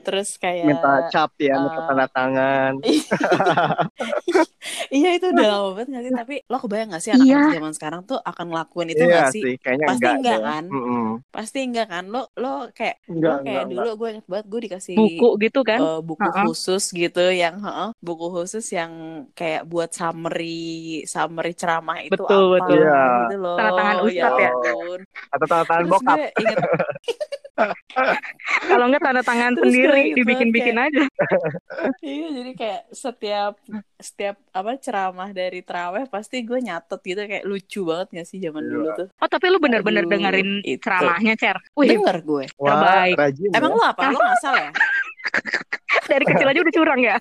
Terus 0.00 0.36
kayak 0.36 0.66
Minta 0.66 1.08
cap 1.08 1.30
ya, 1.38 1.54
minta 1.56 1.80
eh, 1.80 1.84
tanda 1.88 2.06
tangan. 2.10 2.72
iya 4.92 5.08
itu 5.16 5.26
udah 5.32 5.46
lama 5.46 5.68
banget 5.76 5.88
gak 5.94 6.02
sih? 6.04 6.12
Tapi 6.12 6.34
lo 6.46 6.56
kebayang 6.58 6.88
gak 6.92 7.02
sih 7.04 7.10
anak-anak 7.12 7.46
Iya. 7.46 7.50
zaman 7.50 7.72
sekarang 7.76 8.00
tuh 8.04 8.18
akan 8.20 8.44
ngelakuin 8.50 8.88
itu 8.92 9.02
Iya 9.02 9.14
gak 9.16 9.28
sih? 9.34 9.42
sih, 9.44 9.54
kayaknya 9.60 9.86
Pasti 9.88 10.04
enggak 10.04 10.16
enggak 10.20 10.36
deh. 10.36 10.44
kan? 10.44 10.64
Mm-mm. 10.68 11.06
Pasti 11.30 11.58
enggak 11.64 11.86
kan? 11.88 12.04
Lo 12.08 12.22
lo 12.36 12.52
kayak 12.72 12.96
Enggak, 13.08 13.30
lo 13.30 13.36
kayak 13.40 13.62
enggak, 13.64 13.70
dulu 13.70 13.90
gue 13.96 14.08
inget 14.12 14.26
banget 14.28 14.46
gue 14.46 14.60
dikasih 14.66 14.94
Buku 14.96 15.28
gitu 15.40 15.60
kan? 15.62 15.78
eh, 15.80 16.00
buku 16.00 16.20
Uh-uh. 16.20 16.44
khusus 16.44 16.84
gitu 16.92 17.24
yang 17.32 17.56
heeh, 17.60 17.90
buku 17.98 18.26
khusus 18.30 18.64
yang 18.70 18.92
kayak 19.32 19.62
buat 19.64 19.90
summary 19.90 21.02
summary 21.06 21.52
ceramah 21.54 21.98
itu 22.00 22.12
Betul, 22.12 22.20
apa 22.20 22.36
betul. 22.60 22.76
Iya. 22.80 23.00
gitu 23.24 23.36
loh. 23.40 23.56
Tanda 23.56 23.72
tangan 23.78 23.96
ustadz 24.04 24.40
ya? 24.40 24.50
ampun. 24.52 25.00
Atau 25.32 25.46
tanda 25.48 25.64
tangan 25.64 25.82
Terus 25.84 25.92
bokap. 25.96 26.16
gue 26.16 26.26
inget 26.36 26.58
Kalau 28.62 28.84
enggak 28.86 29.02
tanda 29.02 29.20
tangan 29.20 29.52
Terus 29.52 29.64
sendiri, 29.66 29.90
kayak 29.90 30.06
gitu, 30.06 30.16
dibikin-bikin 30.18 30.76
aja. 30.76 31.04
Iya 32.00 32.28
jadi 32.32 32.52
kayak 32.54 32.80
setiap 32.90 33.54
setiap 33.96 34.36
apa 34.50 34.76
ceramah 34.76 35.30
dari 35.30 35.60
teraweh 35.60 36.04
pasti 36.06 36.40
gue 36.40 36.58
nyatet 36.58 37.00
gitu 37.00 37.20
kayak 37.20 37.44
lucu 37.44 37.80
banget 37.84 38.08
gak 38.12 38.26
sih 38.26 38.38
zaman 38.38 38.62
Iya. 38.62 38.70
dulu 38.70 38.86
tuh. 38.96 39.06
Oh, 39.14 39.28
tapi 39.28 39.46
lu 39.46 39.58
bener-bener 39.58 40.02
Aduh, 40.02 40.10
dengerin 40.10 40.50
itu. 40.62 40.80
ceramahnya, 40.80 41.34
Cer. 41.36 41.56
Wih, 41.74 41.88
Denger 41.90 42.16
gue. 42.20 42.44
Wah, 42.56 42.68
terbaik. 42.70 43.14
rajin 43.16 43.50
Emang 43.52 43.72
ya. 43.72 43.76
lo 43.76 43.84
apa? 43.86 44.00
Lo 44.08 44.18
ngasal 44.18 44.54
ya? 44.56 44.70
dari 46.10 46.24
kecil 46.24 46.46
aja 46.48 46.58
udah 46.58 46.74
curang 46.74 47.00
ya? 47.00 47.16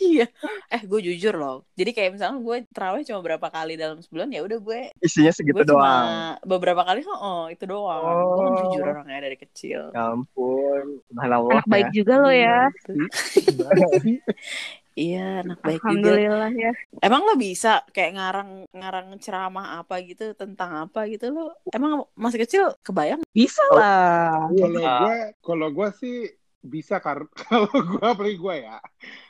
Iya. 0.00 0.26
Eh 0.68 0.82
gue 0.84 1.00
jujur 1.00 1.34
loh. 1.34 1.64
Jadi 1.74 1.90
kayak 1.94 2.10
misalnya 2.18 2.38
gue 2.42 2.56
teraweh 2.70 3.02
cuma 3.06 3.20
berapa 3.24 3.48
kali 3.48 3.74
dalam 3.78 3.98
sebulan 4.02 4.28
ya 4.34 4.40
udah 4.44 4.58
gue 4.60 4.80
Isinya 5.00 5.32
segitu 5.32 5.62
gue 5.62 5.66
cuma 5.68 5.80
doang. 5.80 6.06
beberapa 6.44 6.82
kali 6.84 7.00
oh, 7.06 7.18
oh 7.18 7.44
itu 7.48 7.64
doang. 7.64 8.02
Gue 8.02 8.38
kan 8.38 8.52
Oh. 8.54 8.58
jujur 8.68 8.84
orangnya 8.84 9.20
dari 9.24 9.36
kecil. 9.38 9.80
Ya 9.94 10.02
ampun, 10.12 10.84
subhanallah 11.10 11.50
Anak 11.60 11.66
baik 11.70 11.88
ya. 11.90 11.94
juga 11.94 12.14
lo 12.20 12.30
ya. 12.32 12.58
Iya, 14.94 15.42
anak 15.42 15.58
baik 15.58 15.82
juga. 15.82 15.90
Alhamdulillah 15.90 16.52
ya. 16.54 16.70
Emang 17.02 17.26
lo 17.26 17.34
bisa 17.34 17.82
kayak 17.90 18.14
ngarang 18.14 18.50
ngarang 18.70 19.06
ceramah 19.18 19.82
apa 19.82 19.98
gitu 20.06 20.38
tentang 20.38 20.86
apa 20.86 21.10
gitu 21.10 21.34
lo? 21.34 21.50
Emang 21.74 22.06
masih 22.14 22.46
kecil 22.46 22.70
kebayang? 22.86 23.26
Bisa 23.34 23.58
lah. 23.74 24.46
Kalau 24.54 24.78
gue, 24.78 25.16
kalau 25.42 25.68
gue 25.74 25.88
sih 25.98 26.16
bisa 26.62 27.02
kar 27.02 27.26
kalau 27.44 27.68
gue 27.68 28.00
apalagi 28.00 28.38
gue 28.40 28.54
ya 28.64 28.78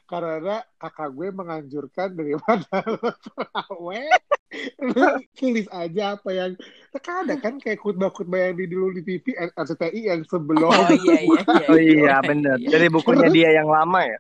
karena 0.05 0.61
kakak 0.77 1.11
gue 1.17 1.29
menganjurkan 1.33 2.13
daripada 2.13 2.85
lo 3.01 3.11
terawih 3.25 4.13
lu 4.79 5.19
tulis 5.35 5.67
aja 5.75 6.15
apa 6.15 6.31
yang 6.31 6.53
kan 7.03 7.27
ada 7.27 7.35
kan 7.43 7.59
kayak 7.59 7.83
khutbah-khutbah 7.83 8.39
yang 8.39 8.55
di 8.55 8.71
dulu 8.71 8.95
di 8.95 9.03
TV 9.03 9.35
RCTI 9.35 10.15
yang 10.15 10.23
sebelum 10.31 10.71
Oh 10.71 10.95
iya 10.95 11.27
iya 11.27 11.43
iya. 11.43 11.67
Oh 11.67 11.81
iya 11.99 12.17
bener. 12.23 12.55
Jadi 12.63 12.87
bukunya 12.87 13.29
dia 13.35 13.51
yang 13.59 13.67
lama 13.67 14.07
ya. 14.07 14.19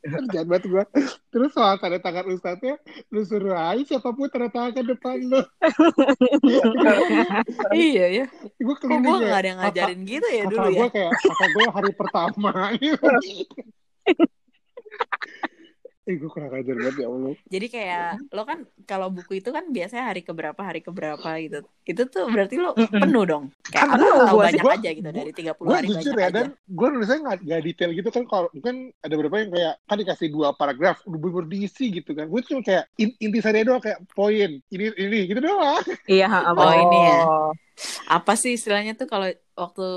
kerjaan 0.00 0.46
banget 0.48 0.64
gue 0.70 0.84
terus 1.30 1.54
soal 1.54 1.78
tanda 1.78 2.02
tangan 2.02 2.26
ustadznya 2.32 2.74
lu 3.14 3.22
suruh 3.22 3.54
aja 3.54 3.82
siapa 3.84 4.10
pun 4.10 4.26
tanda 4.32 4.50
tangan 4.50 4.72
ke 4.74 4.82
depan 4.82 5.16
lu 5.22 5.40
iya 7.76 8.06
ya. 8.22 8.26
gue 8.58 8.74
Kok 8.74 8.88
gue 8.88 8.98
keliling 8.98 9.22
gak 9.22 9.30
ya 9.30 9.38
ada 9.38 9.48
yang 9.48 9.58
ngajarin 9.60 10.00
gitu 10.08 10.28
ya 10.28 10.44
dulu 10.48 10.68
ya? 10.72 10.80
gue 10.80 10.88
kayak 10.90 11.12
kakak 11.20 11.48
gue 11.54 11.66
hari 11.70 11.92
pertama 11.94 12.52
Eh, 16.08 16.16
gue 16.16 16.26
kurang 16.26 16.48
ajar 16.50 16.74
banget 16.74 16.96
ya 16.96 17.06
Allah. 17.06 17.34
Jadi 17.44 17.66
kayak 17.68 18.32
lo 18.32 18.42
kan 18.42 18.58
kalau 18.82 19.12
buku 19.12 19.38
itu 19.38 19.52
kan 19.52 19.68
biasanya 19.68 20.10
hari 20.10 20.24
keberapa 20.24 20.56
hari 20.58 20.80
keberapa 20.80 21.28
gitu. 21.38 21.60
Itu 21.84 22.02
tuh 22.08 22.24
berarti 22.26 22.56
lo 22.56 22.72
penuh 22.72 23.24
dong. 23.28 23.44
Kayak 23.62 23.78
Kan 23.78 23.86
apa 23.86 23.94
penuh, 23.94 24.10
tahu 24.16 24.34
gua- 24.34 24.46
banyak 24.48 24.64
gua- 24.64 24.76
aja 24.80 24.90
gitu 24.90 25.10
dari 25.12 25.30
30 25.30 25.60
Gue 25.60 25.76
hari 25.76 25.86
jujur 25.86 26.00
banyak 26.10 26.16
ya, 26.16 26.26
aja. 26.26 26.34
dan 26.34 26.46
gue 26.66 26.88
nulisnya 26.88 27.18
nggak 27.20 27.38
nggak 27.44 27.60
detail 27.62 27.90
gitu 27.92 28.08
kan. 28.10 28.24
Kalau 28.26 28.48
mungkin 28.50 28.74
ada 28.96 29.14
beberapa 29.14 29.36
yang 29.38 29.50
kayak 29.52 29.74
kan 29.84 29.96
dikasih 30.00 30.28
dua 30.32 30.48
paragraf, 30.50 30.96
udah 31.04 31.18
bener 31.20 31.44
diisi 31.46 31.86
gitu 31.92 32.10
kan. 32.10 32.26
Gue 32.26 32.40
cuma 32.42 32.60
kayak 32.60 32.84
in, 32.96 33.12
inti 33.20 33.38
saya 33.38 33.60
doang 33.60 33.78
kayak 33.78 34.00
poin 34.10 34.50
ini 34.64 34.84
ini 34.90 35.18
gitu 35.28 35.38
doang. 35.38 35.84
Iya, 36.08 36.26
ha, 36.26 36.38
Oh, 36.50 36.72
ini 36.72 36.98
ya. 36.98 37.18
Oh, 37.22 37.50
Apa 38.08 38.34
sih 38.34 38.56
istilahnya 38.56 38.92
tuh 38.92 39.04
kalau 39.04 39.28
waktu 39.60 39.88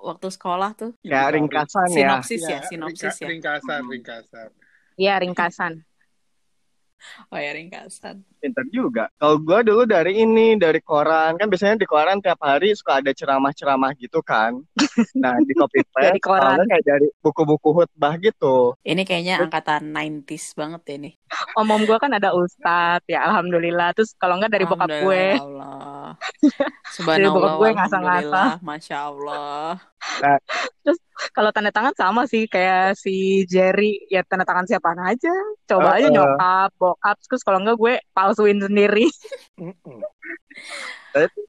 waktu 0.00 0.26
sekolah 0.30 0.70
tuh? 0.72 0.90
Kayak 1.02 1.34
ringkasan 1.34 1.88
ya. 1.90 1.96
Sinopsis 2.22 2.42
ya, 2.42 2.48
Iya, 2.48 2.58
sinopsis 2.70 3.02
ringka- 3.02 3.20
ya. 3.20 3.28
Ringkasan, 3.28 3.82
ringkasan. 3.90 4.48
Iya, 4.96 5.14
ringkasan. 5.18 5.72
Oh 7.28 7.36
ya 7.38 7.52
ringkasan. 7.52 8.24
Pinter 8.40 8.64
juga. 8.72 9.12
Kalau 9.20 9.36
gue 9.36 9.58
dulu 9.62 9.84
dari 9.84 10.16
ini, 10.16 10.56
dari 10.56 10.80
koran. 10.80 11.36
Kan 11.36 11.52
biasanya 11.52 11.76
di 11.76 11.84
koran 11.84 12.24
tiap 12.24 12.40
hari 12.40 12.72
suka 12.72 13.04
ada 13.04 13.12
ceramah-ceramah 13.12 13.92
gitu 14.00 14.24
kan. 14.24 14.56
Nah, 15.16 15.36
di 15.44 15.52
copy 15.52 15.84
paste. 15.92 16.08
Dari 16.08 16.20
koran. 16.20 16.64
kayak 16.64 16.84
dari 16.84 17.08
buku-buku 17.20 17.68
khutbah 17.72 18.16
gitu. 18.16 18.72
Ini 18.80 19.04
kayaknya 19.04 19.44
angkatan 19.44 19.92
90s 19.92 20.56
banget 20.56 20.82
ya 20.88 20.96
nih. 21.04 21.14
Om-om 21.60 21.84
gue 21.84 21.98
kan 22.00 22.12
ada 22.12 22.32
ustadz, 22.32 23.04
ya 23.04 23.28
alhamdulillah. 23.28 23.92
Terus 23.92 24.16
kalau 24.16 24.40
enggak 24.40 24.56
dari 24.56 24.64
bokap 24.64 24.88
gue. 24.88 25.24
Ya 25.36 25.44
Allah. 26.06 26.14
Subhanallah, 26.94 27.34
bokap 27.34 27.58
gue 27.58 27.70
ngasal-ngasal. 27.74 28.48
masya 28.62 28.96
Allah. 29.10 29.66
Kalau 31.34 31.50
tanda 31.50 31.74
tangan 31.74 31.94
sama 31.98 32.22
sih 32.30 32.46
kayak 32.46 32.94
si 32.94 33.42
Jerry, 33.50 34.06
ya 34.06 34.22
tanda 34.22 34.46
tangan 34.46 34.68
siapaan 34.70 35.02
aja. 35.02 35.32
Coba 35.66 35.98
aja 35.98 36.06
Uh-uh. 36.06 36.14
nyokap, 36.14 36.70
bokap. 36.78 37.16
Terus 37.26 37.42
kalau 37.42 37.58
enggak 37.58 37.76
gue 37.80 37.94
palsuin 38.14 38.62
sendiri. 38.62 39.10
Mm-mm. 39.58 39.98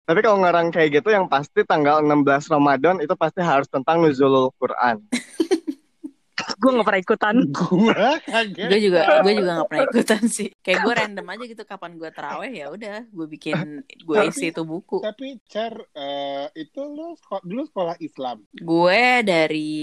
Tapi 0.07 0.19
kalau 0.23 0.39
ngarang 0.39 0.71
kayak 0.71 1.03
gitu 1.03 1.11
yang 1.11 1.27
pasti 1.27 1.61
tanggal 1.67 1.99
16 1.99 2.47
Ramadan 2.47 3.03
itu 3.03 3.13
pasti 3.19 3.43
harus 3.43 3.67
tentang 3.67 3.99
nuzulul 3.99 4.49
Quran. 4.57 5.03
gue 6.57 6.71
nggak 6.73 6.87
pernah 6.89 7.01
ikutan. 7.01 7.35
Gue 8.67 8.79
juga, 8.81 9.21
gue 9.21 9.33
juga 9.37 9.51
gak 9.61 9.69
pernah 9.69 9.85
ikutan 9.87 10.21
sih. 10.25 10.49
Kayak 10.65 10.79
gue 10.83 10.93
random 10.97 11.27
aja 11.29 11.43
gitu 11.45 11.63
kapan 11.63 11.91
gue 11.95 12.09
teraweh 12.09 12.51
ya 12.51 12.67
udah, 12.73 13.05
gue 13.05 13.27
bikin, 13.29 13.85
gue 13.85 14.17
isi 14.27 14.49
itu 14.49 14.61
buku. 14.65 14.99
Tapi 15.05 15.37
Cer, 15.45 15.73
eh, 15.93 16.49
itu 16.57 16.81
lu 16.81 17.13
dulu 17.45 17.61
sekolah 17.69 17.95
Islam. 18.01 18.41
Gue 18.57 19.21
dari 19.21 19.77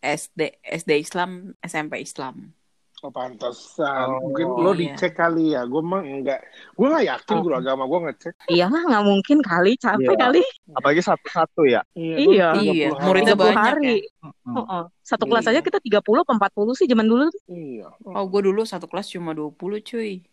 SD, 0.00 0.64
SD 0.64 0.90
Islam, 0.96 1.52
SMP 1.60 2.00
Islam. 2.00 2.55
Oh 3.04 3.12
pantesan. 3.12 4.08
Oh, 4.08 4.32
Mungkin 4.32 4.46
lo 4.56 4.72
iya. 4.72 4.80
dicek 4.88 5.12
kali 5.12 5.52
ya. 5.52 5.68
Gue 5.68 5.84
mah 5.84 6.00
enggak. 6.00 6.40
Gue 6.72 6.88
nggak 6.88 7.04
yakin 7.04 7.36
guru 7.38 7.54
agama 7.54 7.84
gue 7.84 8.00
ngecek. 8.08 8.34
Iya 8.48 8.66
lah, 8.66 8.82
nggak 8.82 9.04
mungkin 9.04 9.38
kali. 9.44 9.72
Capek 9.76 10.16
Iya. 10.16 10.22
kali. 10.24 10.42
Apalagi 10.72 11.02
satu-satu 11.04 11.62
ya. 11.68 11.80
Iya. 11.92 12.56
Iya, 12.56 12.88
30 12.88 12.96
hari. 12.96 13.04
muridnya 13.04 13.34
30 13.34 13.40
banyak 13.44 13.56
hari. 13.60 13.96
Hmm. 14.24 14.54
Heeh. 14.56 14.82
Satu 15.04 15.24
kelas 15.28 15.44
Iya. 15.44 15.52
aja 15.52 15.60
kita 15.60 15.78
30 15.78 16.24
apa 16.24 16.32
40 16.32 16.72
sih 16.72 16.88
zaman 16.88 17.04
dulu. 17.04 17.28
Iya. 17.46 17.88
Oh, 18.02 18.24
gue 18.24 18.40
dulu 18.42 18.64
satu 18.64 18.88
kelas 18.88 19.12
cuma 19.12 19.36
20 19.36 19.52
cuy. 19.84 20.24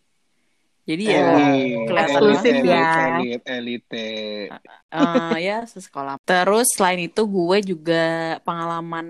Jadi 0.84 1.00
ya, 1.08 1.32
eksklusif 1.96 2.60
elit, 2.60 2.68
ya. 2.68 3.16
Elit, 3.16 3.42
elite. 3.48 4.08
eh, 4.92 5.36
ya 5.40 5.64
sesekolah. 5.64 6.20
Terus 6.20 6.68
selain 6.76 7.00
itu 7.00 7.24
gue 7.24 7.58
juga 7.64 8.04
pengalaman 8.44 9.08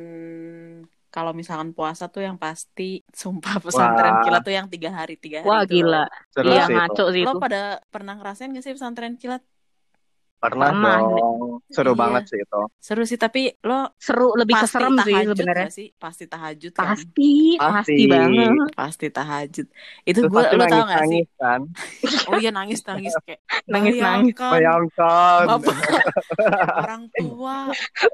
kalau 1.15 1.33
misalkan 1.41 1.71
puasa 1.77 2.05
tuh 2.15 2.23
yang 2.27 2.37
pasti 2.45 2.83
sumpah 3.23 3.55
pesantren 3.65 4.15
Wah. 4.17 4.23
kilat 4.23 4.41
tuh 4.47 4.55
yang 4.59 4.67
tiga 4.73 4.89
hari 4.99 5.13
tiga 5.25 5.39
hari 5.47 5.49
Wah 5.49 5.63
itu 5.65 5.75
gila. 5.75 5.99
Iya 6.47 6.61
sih 6.67 6.75
itu. 6.81 6.93
ngaco 6.93 7.05
sih 7.15 7.25
Lo 7.25 7.31
pada 7.43 7.57
pernah 7.93 8.13
ngerasain 8.19 8.51
gak 8.57 8.65
sih 8.67 8.75
pesantren 8.77 9.15
kilat? 9.23 9.43
Pernah, 10.45 10.69
Pernah. 10.71 10.97
dong. 11.01 11.65
Seru 11.67 11.91
Iya. 11.91 11.99
banget 11.99 12.23
sih 12.29 12.39
itu. 12.39 12.61
Seru 12.77 13.03
sih 13.03 13.17
tapi 13.17 13.43
lo 13.61 13.89
Seru 13.97 14.37
lebih 14.37 14.53
ke 14.53 14.61
pasti 14.61 14.75
serem 14.77 14.93
sih 14.95 15.01
tahajud 15.09 15.33
sebenarnya. 15.33 15.69
sih? 15.73 15.89
Pasti 15.97 16.25
tahajud 16.27 16.73
kan? 16.73 16.85
Pasti, 16.87 17.33
pasti 17.57 17.73
Pasti. 17.97 18.05
banget. 18.05 18.53
Pasti 18.75 19.07
tahajud. 19.09 19.67
Itu 20.03 20.19
Terus 20.21 20.29
gue 20.29 20.37
pasti 20.39 20.55
lo 20.55 20.65
tau 20.67 20.85
gak 20.85 21.03
sih? 21.09 21.23
kan. 21.35 21.61
Oh 22.29 22.37
iya 22.37 22.51
nangis 22.51 22.81
nangis 22.83 23.13
kayak 23.23 23.41
Nangis-nangis. 23.65 24.37
bayangkan 24.37 24.53
Bayangkan. 24.53 25.45
bapak 25.47 25.77
orang 26.85 27.05
tua 27.11 27.59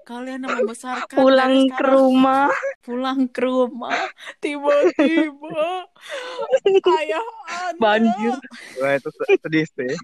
kalian 0.04 0.40
yang 0.40 0.54
membesarkan 0.56 1.16
Pulang 1.16 1.54
ke 1.68 1.82
rumah. 1.84 2.46
pulang 2.80 3.20
ke 3.26 3.40
rumah 3.40 3.98
tiba-tiba 4.38 5.66
ayah 7.00 7.26
anda 7.66 7.78
Banjir. 7.80 8.34
Wah, 8.78 8.92
itu 8.94 9.08
se- 9.10 9.38
sedih 9.38 9.66
sih. 9.68 9.94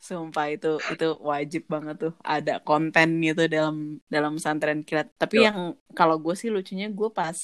Sumpah 0.00 0.46
itu 0.54 0.68
itu 0.92 1.06
wajib 1.30 1.62
banget 1.72 1.96
tuh. 2.02 2.12
Ada 2.24 2.50
konten 2.66 3.08
gitu 3.26 3.42
dalam 3.54 3.76
dalam 4.14 4.32
pesantren 4.36 4.80
kilat. 4.88 5.06
Tapi 5.20 5.34
Yo. 5.38 5.42
yang 5.46 5.58
kalau 5.98 6.16
gue 6.24 6.34
sih 6.40 6.48
lucunya 6.54 6.86
gue 6.88 7.08
pas 7.12 7.38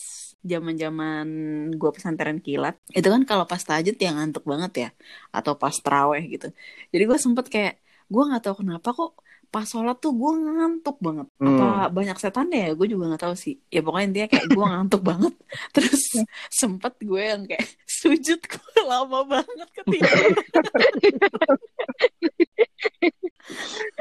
zaman 0.47 0.75
zaman 0.79 1.27
gue 1.75 1.91
pesantren 1.91 2.39
kilat 2.39 2.79
itu 2.95 3.09
kan 3.15 3.23
kalau 3.27 3.45
pas 3.51 3.59
tahajud 3.59 3.97
yang 3.99 4.15
ngantuk 4.19 4.45
banget 4.47 4.73
ya 4.83 4.89
atau 5.35 5.53
pas 5.59 5.75
teraweh 5.85 6.23
gitu. 6.33 6.47
Jadi 6.93 7.03
gue 7.11 7.19
sempet 7.19 7.47
kayak 7.55 7.75
gue 8.07 8.23
nggak 8.29 8.43
tahu 8.47 8.63
kenapa 8.63 8.89
kok 8.95 9.11
pas 9.51 9.67
sholat 9.67 9.97
tuh 10.03 10.13
gue 10.21 10.31
ngantuk 10.37 10.97
banget. 11.07 11.27
Apa 11.39 11.89
banyak 11.97 12.17
setan 12.19 12.51
ya? 12.51 12.75
Gue 12.79 12.87
juga 12.93 13.09
nggak 13.09 13.23
tahu 13.25 13.35
sih. 13.45 13.55
Ya 13.75 13.81
pokoknya 13.81 14.07
intinya 14.11 14.29
kayak 14.33 14.47
gue 14.53 14.65
ngantuk 14.73 15.03
banget. 15.11 15.33
Terus 15.75 16.03
sempet 16.51 16.93
gue 17.01 17.23
yang 17.23 17.43
kayak 17.49 17.67
sujud 18.07 18.41
gue 18.53 18.81
lama 18.87 19.19
banget 19.27 19.69
ketiduran 19.75 20.33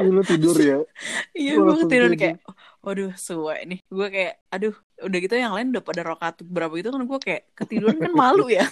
lu 0.05 0.21
tidur 0.23 0.57
ya. 0.57 0.77
Iya 1.33 1.51
Gua 1.55 1.63
gue 1.65 1.75
ketiduran 1.85 2.11
tidur. 2.13 2.21
kayak 2.21 2.37
Waduh 2.81 3.11
suwe 3.17 3.57
nih 3.65 3.79
Gue 3.89 4.07
kayak 4.13 4.33
Aduh 4.53 4.75
udah 5.01 5.17
gitu 5.19 5.35
yang 5.35 5.53
lain 5.53 5.73
udah 5.73 5.83
pada 5.83 6.01
rokat 6.05 6.35
berapa 6.45 6.73
gitu 6.77 6.89
kan 6.93 7.01
gue 7.03 7.19
kayak 7.19 7.43
ketiduran 7.57 7.97
kan 7.99 8.13
malu 8.13 8.47
ya 8.47 8.65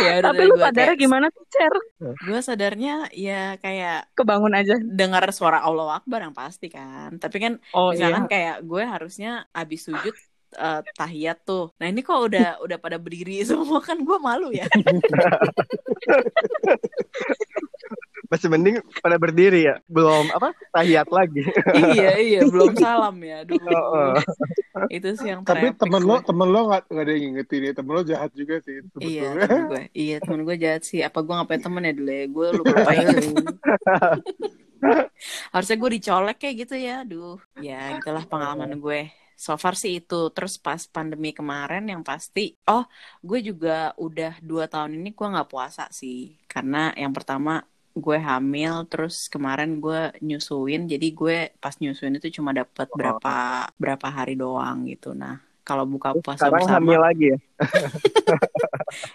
ya 0.00 0.10
udah 0.20 0.32
Tapi 0.32 0.42
lu 0.44 0.50
gue 0.50 0.58
sadarnya 0.64 0.88
kayak 0.88 0.96
gimana 0.96 1.26
tuh, 1.28 1.44
Cer? 1.48 1.74
gue 2.00 2.40
sadarnya 2.40 2.94
ya 3.12 3.42
kayak 3.60 4.08
Kebangun 4.14 4.52
aja. 4.56 4.74
dengar 4.80 5.24
suara 5.30 5.60
Allah 5.60 6.00
Akbar 6.00 6.24
yang 6.24 6.34
pasti 6.36 6.68
kan 6.68 7.16
tapi 7.16 7.36
kan 7.38 7.52
Oh 7.72 7.92
misalkan 7.92 8.24
iya. 8.24 8.30
kayak 8.30 8.56
gue 8.64 8.82
harusnya 8.84 9.30
abis 9.52 9.88
sujud 9.88 10.14
eh, 10.52 10.80
tahiyat 10.94 11.38
tuh 11.42 11.72
nah 11.76 11.86
ini 11.86 12.00
kok 12.00 12.16
udah 12.30 12.62
udah 12.62 12.78
pada 12.78 12.96
berdiri 12.96 13.42
semua 13.48 13.80
kan 13.80 13.98
gue 13.98 14.18
malu 14.18 14.48
ya 14.50 14.64
Masih 18.28 18.52
mending 18.52 18.76
pada 19.00 19.16
berdiri 19.16 19.64
ya. 19.64 19.80
Belum 19.88 20.28
apa? 20.36 20.52
Tahiyat 20.68 21.08
lagi. 21.08 21.48
iya 21.96 22.20
iya 22.20 22.40
belum 22.44 22.76
salam 22.76 23.16
ya 23.24 23.40
Aduh 23.40 23.56
Heeh. 23.56 24.12
itu 24.92 25.08
sih 25.16 25.32
yang 25.32 25.40
Tapi 25.48 25.72
temen 25.72 26.04
lo, 26.04 26.20
gue. 26.20 26.28
temen 26.28 26.48
lo 26.52 26.68
gak, 26.68 26.92
gak 26.92 27.02
ada 27.08 27.12
yang 27.16 27.22
ngingetin 27.32 27.62
ya. 27.64 27.72
Temen 27.72 27.92
lo 27.96 28.02
jahat 28.04 28.28
juga 28.36 28.60
sih 28.60 28.84
Iya 29.00 29.32
sebetulnya. 29.32 29.32
temen 29.48 29.64
gue 29.64 29.82
Iya 29.96 30.16
temen 30.20 30.40
gue 30.44 30.56
jahat 30.60 30.82
sih 30.84 31.00
Apa 31.00 31.24
gue 31.24 31.34
ngapain 31.40 31.62
temen 31.64 31.80
ya 31.80 31.92
dulu 31.96 32.12
ya 32.12 32.24
Gue 32.28 32.46
lupa 32.52 32.68
lupain 32.76 33.06
Harusnya 35.50 35.76
gue 35.80 35.90
dicolek 35.96 36.36
kayak 36.36 36.56
gitu 36.62 36.74
ya 36.76 36.94
Aduh 37.02 37.40
Ya 37.58 37.96
gitulah 37.96 38.28
pengalaman 38.28 38.76
gue 38.76 39.00
So 39.38 39.54
far 39.54 39.78
sih 39.78 40.02
itu 40.02 40.34
Terus 40.34 40.58
pas 40.58 40.82
pandemi 40.90 41.30
kemarin 41.30 41.86
yang 41.86 42.02
pasti 42.02 42.58
Oh 42.66 42.82
gue 43.22 43.38
juga 43.38 43.94
udah 43.94 44.42
dua 44.42 44.66
tahun 44.66 44.98
ini 44.98 45.14
gue 45.14 45.26
gak 45.38 45.50
puasa 45.50 45.86
sih 45.94 46.34
Karena 46.50 46.90
yang 46.98 47.14
pertama 47.14 47.62
gue 47.98 48.18
hamil 48.18 48.86
terus 48.86 49.26
kemarin 49.26 49.82
gue 49.82 50.14
nyusuin 50.22 50.86
jadi 50.86 51.06
gue 51.10 51.36
pas 51.58 51.74
nyusuin 51.82 52.14
itu 52.14 52.38
cuma 52.38 52.54
dapat 52.54 52.86
berapa 52.94 53.66
berapa 53.74 54.06
hari 54.06 54.38
doang 54.38 54.86
gitu 54.86 55.18
nah 55.18 55.42
kalau 55.66 55.84
buka 55.84 56.16
puasa 56.16 56.48
Sekarang 56.48 56.64
bersama 56.64 56.78
hamil 56.80 57.00
lagi 57.04 57.24
ya. 57.28 57.38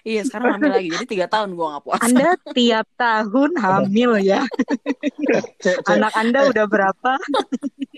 Iya 0.05 0.21
sekarang 0.29 0.61
hamil 0.61 0.69
lagi 0.69 0.87
Jadi 0.93 1.05
tiga 1.09 1.25
tahun 1.25 1.57
gue 1.57 1.65
gak 1.65 1.81
puasa 1.81 2.05
Anda 2.05 2.29
tiap 2.53 2.85
tahun 2.93 3.51
hamil 3.57 4.11
ya. 4.21 4.45
Anak 5.89 6.13
Anda 6.13 6.39
udah 6.45 6.65
berapa? 6.69 7.17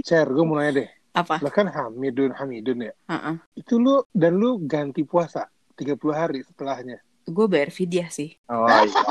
Cer, 0.07 0.23
gue 0.31 0.45
mau 0.47 0.55
nanya 0.55 0.71
deh. 0.79 0.89
Apa? 1.15 1.39
Lo 1.39 1.49
kan 1.49 1.71
Hamidun, 1.71 2.35
Hamidun 2.35 2.91
ya. 2.91 2.93
Heeh. 3.07 3.35
Itu 3.55 3.79
lu, 3.79 4.03
dan 4.11 4.35
lu 4.35 4.59
ganti 4.67 5.07
puasa 5.07 5.47
30 5.79 5.95
hari 6.11 6.39
setelahnya. 6.43 6.99
Gue 7.25 7.49
bayar 7.49 7.73
fidyah 7.73 8.05
sih 8.13 8.37
Oh 8.45 8.69
iya. 8.69 9.01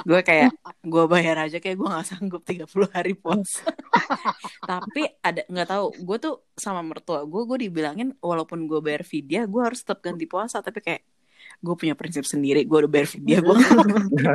Gue 0.08 0.20
kayak 0.24 0.56
Gue 0.80 1.04
bayar 1.04 1.44
aja 1.44 1.60
kayak 1.60 1.76
gue 1.76 1.84
gak 1.84 2.08
sanggup 2.08 2.40
30 2.48 2.64
hari 2.96 3.12
puasa 3.12 3.68
Tapi 4.70 5.04
ada 5.20 5.44
nggak 5.44 5.68
tahu 5.68 5.86
Gue 6.00 6.16
tuh 6.16 6.48
sama 6.56 6.80
mertua 6.80 7.28
gue 7.28 7.42
Gue 7.44 7.68
dibilangin 7.68 8.16
Walaupun 8.24 8.64
gue 8.64 8.80
bayar 8.80 9.04
fidyah 9.04 9.44
Gue 9.44 9.68
harus 9.68 9.84
tetap 9.84 10.00
ganti 10.00 10.24
puasa 10.24 10.64
Tapi 10.64 10.80
kayak 10.80 11.04
Gue 11.64 11.74
punya 11.74 11.96
prinsip 11.96 12.28
sendiri 12.28 12.68
Gue 12.68 12.84
udah 12.84 12.92
bayar 12.92 13.08
fidyah 13.08 13.40
Gue 13.40 13.54
gak 13.56 13.72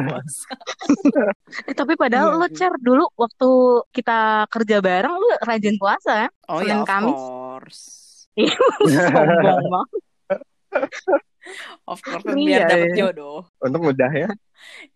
mau 0.02 0.18
Eh, 1.70 1.76
tapi 1.78 1.94
padahal 1.94 2.34
Iya 2.34 2.42
lo. 2.42 2.48
Cer 2.50 2.74
dulu 2.82 3.06
waktu 3.14 3.50
kita 3.94 4.50
kerja 4.50 4.82
bareng 4.82 5.14
lu 5.14 5.30
rajin 5.46 5.78
puasa 5.78 6.26
kan? 6.26 6.32
Oh 6.50 6.60
Senin, 6.60 6.70
ya 6.70 6.76
of 6.82 6.88
Kamis. 6.90 7.14
course 7.14 7.82
Sombong 8.90 9.66
banget. 9.70 10.00
Of 11.86 12.00
course 12.02 12.24
Iya, 12.26 12.36
Biar 12.36 12.62
dapet 12.68 12.90
iya. 12.90 12.98
jodoh 13.06 13.40
Untung 13.62 13.84
mudah 13.86 14.12
ya. 14.12 14.30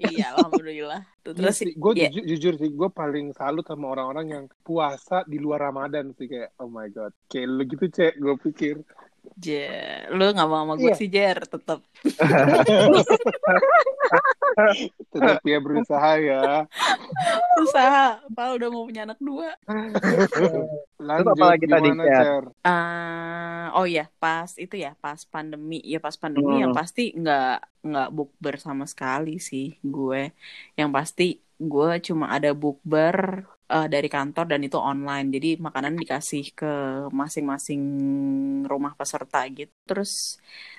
Iya 0.04 0.36
Alhamdulillah 0.36 1.02
Tuh, 1.24 1.32
Terus 1.34 1.56
sih 1.56 1.72
gue 1.72 1.92
ya, 1.96 2.12
jujur, 2.12 2.24
jujur 2.28 2.54
sih, 2.60 2.70
gue 2.70 2.90
paling 2.92 3.32
salut 3.32 3.64
sama 3.64 3.96
orang-orang 3.96 4.26
yang 4.28 4.46
puasa 4.60 5.24
di 5.24 5.40
luar 5.40 5.72
Ramadan 5.72 6.12
sih 6.14 6.28
kayak, 6.28 6.52
oh 6.60 6.68
my 6.68 6.92
god, 6.92 7.16
kayak 7.32 7.48
lu 7.48 7.64
gitu 7.64 7.88
cek, 7.88 8.20
gue 8.20 8.36
pikir. 8.44 8.76
Jer, 9.34 10.12
lu 10.12 10.30
gak 10.30 10.46
mau 10.46 10.62
sama 10.62 10.74
gue 10.76 10.92
Iya. 10.92 11.00
sih 11.00 11.08
Jer 11.08 11.38
Tetep 11.44 11.80
Tetap 15.10 15.42
ya 15.42 15.58
berusaha 15.58 16.12
ya. 16.20 16.70
Usaha 17.58 18.22
Pak 18.30 18.48
udah 18.54 18.68
mau 18.70 18.86
punya 18.86 19.06
anak 19.06 19.18
dua 19.18 19.58
Lanjut, 21.04 21.36
apa 21.36 21.46
lagi 21.50 21.66
tadi, 21.66 21.90
Cer? 21.90 22.08
Cer? 22.08 22.44
Eh, 22.64 23.66
oh 23.76 23.84
ya, 23.84 24.08
pas 24.18 24.48
itu 24.56 24.76
ya, 24.76 24.96
pas 24.98 25.20
pandemi, 25.26 25.84
ya 25.84 26.00
pas 26.00 26.16
pandemi 26.16 26.48
Hmm. 26.54 26.64
yang 26.64 26.74
pasti 26.74 27.12
nggak 27.12 27.56
nggak 27.84 28.10
bukber 28.14 28.56
sama 28.56 28.86
sekali 28.86 29.36
sih 29.36 29.76
gue. 29.82 30.32
Yang 30.74 30.90
pasti 30.94 31.28
gue 31.58 31.90
cuma 32.02 32.32
ada 32.32 32.52
bukber 32.54 33.44
eh, 33.76 33.88
dari 33.94 34.08
kantor 34.16 34.46
dan 34.52 34.62
itu 34.68 34.78
online. 34.92 35.28
Jadi 35.36 35.48
makanan 35.66 35.94
dikasih 36.02 36.44
ke 36.60 36.66
masing-masing 37.20 37.82
rumah 38.72 38.94
peserta 39.00 39.38
gitu. 39.58 39.74
Terus 39.90 40.12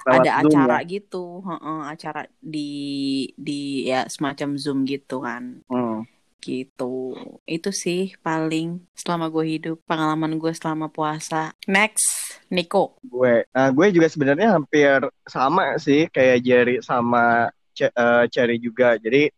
Lewat 0.07 0.28
ada 0.28 0.30
Zoom 0.40 0.61
acara 0.62 0.74
ya? 0.74 0.80
gitu, 0.92 1.16
heeh, 1.48 1.78
acara 1.92 2.20
di 2.54 2.59
di 3.46 3.52
ya 3.90 3.96
semacam 4.14 4.48
Zoom 4.62 4.78
gitu 4.92 5.14
kan 5.26 5.44
Hmm. 5.68 6.02
gitu 6.44 6.85
itu 7.54 7.70
sih 7.85 8.00
paling 8.26 8.66
selama 9.00 9.26
gue 9.35 9.44
hidup 9.54 9.76
pengalaman 9.88 10.33
gue 10.42 10.52
selama 10.61 10.87
puasa 10.96 11.37
next 11.74 12.07
Niko 12.54 12.78
Gue, 13.04 13.44
nah 13.54 13.68
gue 13.76 13.87
juga 13.96 14.09
sebenarnya 14.09 14.48
hampir 14.57 14.96
sama 15.28 15.76
sih 15.85 16.09
kayak 16.14 16.37
Jerry 16.46 16.72
sama 16.80 17.52
Ce- 17.76 17.92
eh, 17.92 18.24
Cherry 18.33 18.57
juga. 18.66 18.96
Jadi 19.04 19.28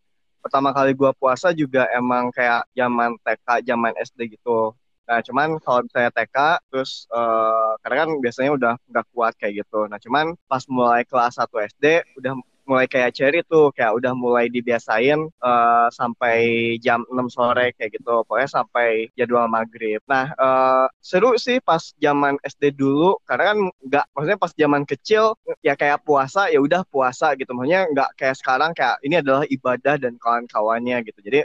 pertama 0.47 0.71
kali 0.71 0.95
gue 0.95 1.11
puasa 1.19 1.51
juga 1.51 1.85
emang 1.91 2.31
kayak 2.31 2.63
zaman 2.71 3.19
TK, 3.21 3.47
zaman 3.67 3.91
SD 3.99 4.19
gitu. 4.39 4.71
Nah 5.07 5.19
cuman 5.23 5.59
kalau 5.59 5.83
misalnya 5.83 6.11
TK, 6.15 6.37
terus 6.71 6.91
eh, 7.11 7.71
karena 7.83 7.95
kan 8.07 8.09
biasanya 8.23 8.51
udah 8.55 8.73
nggak 8.89 9.05
kuat 9.11 9.33
kayak 9.39 9.53
gitu. 9.63 9.85
Nah 9.91 9.99
cuman 9.99 10.25
pas 10.47 10.63
mulai 10.71 11.03
kelas 11.07 11.35
1 11.39 11.55
SD 11.59 12.03
udah 12.19 12.33
mulai 12.69 12.85
kayak 12.91 13.11
Cherry 13.15 13.41
tuh 13.47 13.71
kayak 13.75 13.95
udah 13.97 14.13
mulai 14.13 14.45
dibiasain 14.51 15.19
eh, 15.31 15.87
sampai 15.99 16.35
jam 16.83 17.01
6 17.09 17.27
sore 17.31 17.73
kayak 17.77 17.91
gitu. 17.97 18.23
Pokoknya 18.27 18.49
sampai 18.51 19.07
jadwal 19.17 19.47
maghrib. 19.47 19.99
Nah 20.11 20.25
eh, 20.35 20.85
seru 20.99 21.39
sih 21.39 21.57
pas 21.63 21.81
zaman 21.97 22.35
SD 22.43 22.75
dulu 22.75 23.17
karena 23.27 23.43
kan 23.55 23.57
nggak 23.87 24.05
maksudnya 24.13 24.39
pas 24.43 24.51
zaman 24.53 24.83
kecil 24.83 25.23
ya 25.63 25.73
kayak 25.79 26.03
puasa 26.07 26.51
ya 26.53 26.59
udah 26.61 26.81
puasa 26.87 27.33
gitu. 27.39 27.51
Maksudnya 27.55 27.81
nggak 27.91 28.09
kayak 28.19 28.35
sekarang 28.39 28.71
kayak 28.77 28.95
ini 29.05 29.15
adalah 29.23 29.43
ibadah 29.47 29.95
dan 29.97 30.13
kawan-kawannya 30.19 30.97
gitu. 31.07 31.19
Jadi 31.23 31.39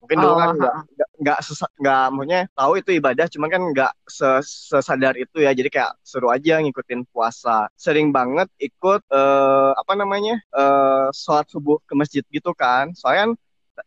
mungkin 0.00 0.18
dulu 0.22 0.34
kan 0.38 0.48
Oh, 0.48 0.56
nggak 0.56 0.74
nggak 0.94 1.08
nggak 1.22 1.38
nggak 1.82 2.02
maksudnya 2.14 2.40
tahu 2.56 2.72
itu 2.80 2.90
ibadah 3.00 3.26
cuman 3.32 3.48
kan 3.54 3.62
nggak 3.72 3.92
ses- 4.08 4.70
sesadar 4.70 5.14
itu 5.18 5.36
ya. 5.42 5.50
Jadi 5.58 5.68
kayak 5.74 5.92
seru 6.04 6.28
aja 6.30 6.60
ngikutin 6.62 7.02
puasa. 7.12 7.66
Sering 7.74 8.08
banget 8.16 8.48
ikut 8.60 9.00
eh, 9.10 9.70
apa 9.80 9.92
namanya 10.00 10.34
eh, 10.56 11.06
sholat 11.16 11.46
subuh 11.52 11.78
ke 11.88 11.94
masjid 12.00 12.24
gitu 12.30 12.50
kan. 12.56 12.92
Soalnya 12.98 13.22
kan, 13.26 13.32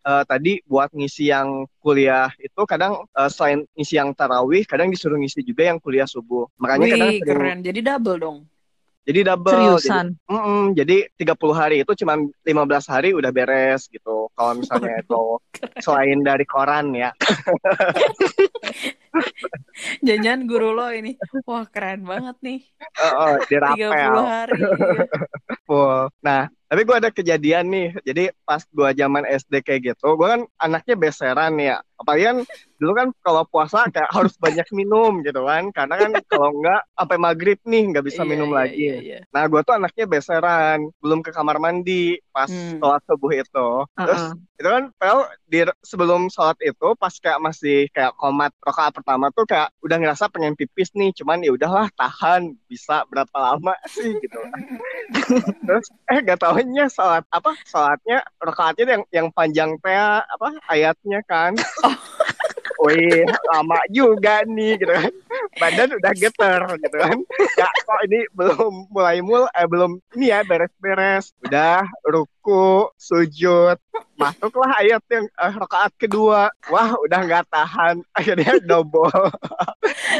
eh, 0.10 0.24
tadi 0.30 0.52
buat 0.69 0.89
ngisi 0.98 1.24
yang 1.34 1.65
kuliah 1.84 2.30
itu 2.41 2.62
kadang 2.69 2.93
eh, 3.19 3.30
selain 3.32 3.60
ngisi 3.78 3.95
yang 4.02 4.10
tarawih 4.17 4.63
kadang 4.69 4.89
disuruh 4.93 5.17
ngisi 5.22 5.41
juga 5.45 5.63
yang 5.72 5.80
kuliah 5.82 6.08
subuh. 6.10 6.45
Makanya 6.62 6.88
kadang 6.93 7.12
wih 7.12 7.19
sering 7.19 7.41
keren. 7.41 7.58
Jadi 7.67 7.80
double 7.88 8.17
dong 8.24 8.38
Jadi 9.10 9.26
double. 9.26 9.50
Jadi, 9.50 9.58
Seriusan. 9.58 10.06
mm-mm, 10.30 10.78
jadi 10.78 11.10
30 11.17 11.34
hari 11.58 11.82
itu 11.82 11.98
cuma 11.98 12.13
15 12.45 12.93
hari 12.93 13.10
udah 13.17 13.34
beres 13.34 13.89
gitu. 13.89 14.30
Kalau 14.38 14.62
misalnya 14.62 15.02
itu 15.02 15.41
selain 15.82 16.22
dari 16.22 16.45
koran 16.45 16.93
ya. 16.93 17.10
Jangan 20.06 20.45
guru 20.45 20.78
lo 20.78 20.93
ini. 20.93 21.17
Wah, 21.50 21.65
keren 21.65 22.06
banget 22.06 22.38
nih. 22.45 22.62
Oh, 23.02 23.34
oh, 23.34 23.41
30 23.41 23.50
dirapel. 23.50 24.22
hari. 24.22 24.62
Full. 25.70 26.10
Nah, 26.26 26.42
tapi 26.66 26.82
gue 26.82 26.96
ada 26.98 27.10
kejadian 27.10 27.70
nih. 27.70 27.90
Jadi 28.02 28.24
pas 28.42 28.66
gue 28.66 28.90
zaman 28.92 29.22
SD 29.24 29.62
kayak 29.62 29.94
gitu, 29.94 30.18
gue 30.18 30.28
kan 30.28 30.42
anaknya 30.58 30.96
beseran 30.98 31.62
ya. 31.62 31.78
Apalagi 31.94 32.24
kan 32.26 32.38
dulu 32.80 32.92
kan 32.96 33.08
kalau 33.20 33.44
puasa 33.44 33.86
kayak 33.92 34.08
harus 34.10 34.34
banyak 34.40 34.66
minum 34.72 35.22
gitu 35.22 35.46
kan. 35.46 35.70
Karena 35.70 35.94
kan 36.00 36.12
kalau 36.26 36.50
enggak 36.56 36.82
sampai 36.90 37.18
maghrib 37.20 37.60
nih 37.62 37.84
nggak 37.92 38.02
bisa 38.02 38.22
Iya, 38.22 38.30
minum 38.30 38.50
iya, 38.50 38.58
lagi. 38.58 38.78
iya, 38.80 38.96
iya. 38.98 39.20
Nah, 39.30 39.46
gue 39.46 39.62
tuh 39.62 39.76
anaknya 39.78 40.06
beseran, 40.08 40.80
belum 40.98 41.20
ke 41.22 41.30
kamar 41.30 41.62
mandi 41.62 42.18
pas 42.32 42.50
Hmm. 42.50 42.80
sholat 42.80 43.02
subuh 43.06 43.30
itu. 43.30 43.70
Terus 43.94 44.24
Heeh. 44.26 44.58
itu 44.58 44.70
kan 44.70 44.84
pel 44.96 45.20
di 45.46 45.60
sebelum 45.84 46.22
sholat 46.30 46.58
itu 46.64 46.88
pas 46.96 47.14
kayak 47.14 47.40
masih 47.40 47.86
kayak 47.92 48.16
komat 48.16 48.56
rokaat 48.64 48.96
pertama 48.96 49.30
tuh 49.30 49.44
kayak 49.44 49.70
udah 49.82 49.98
ngerasa 50.00 50.32
pengen 50.32 50.56
pipis 50.56 50.90
nih, 50.96 51.12
cuman 51.14 51.44
ya 51.44 51.52
udahlah 51.52 51.92
tahan 51.94 52.56
bisa 52.66 53.04
berapa 53.06 53.36
lama 53.36 53.76
sih 53.86 54.16
gitu. 54.16 54.40
Terus 55.60 55.86
eh 56.08 56.19
gak 56.24 56.39
taunya 56.39 56.86
sholat 56.88 57.24
apa 57.30 57.52
sholatnya 57.67 58.24
rokaatnya 58.39 58.84
yang 58.88 59.04
yang 59.12 59.28
panjang 59.36 59.72
teh 59.84 59.95
apa 60.24 60.48
ayatnya 60.72 61.19
kan. 61.28 61.54
Wih, 62.80 63.28
lama 63.52 63.76
juga 63.92 64.48
nih 64.48 64.80
gitu 64.80 64.94
kan. 64.96 65.12
Badan 65.60 66.00
udah 66.00 66.13
geter 66.15 66.62
gitu 66.80 66.96
kan. 66.96 67.18
Ya 67.60 67.68
kok 67.68 68.00
ini 68.08 68.24
belum 68.32 68.88
mulai 68.88 69.20
mul 69.20 69.52
eh 69.52 69.68
belum 69.68 70.00
ini 70.15 70.32
ya 70.32 70.48
beres-beres. 70.48 71.36
Udah 71.44 71.84
ruku, 72.08 72.88
sujud. 72.96 73.76
Masuklah 74.15 74.80
ayat 74.80 75.04
yang 75.12 75.28
eh, 75.28 75.54
rakaat 75.60 75.92
kedua. 76.00 76.48
Wah, 76.72 76.96
udah 77.04 77.20
nggak 77.28 77.52
tahan. 77.52 78.00
Akhirnya 78.15 78.56
double. 78.63 79.12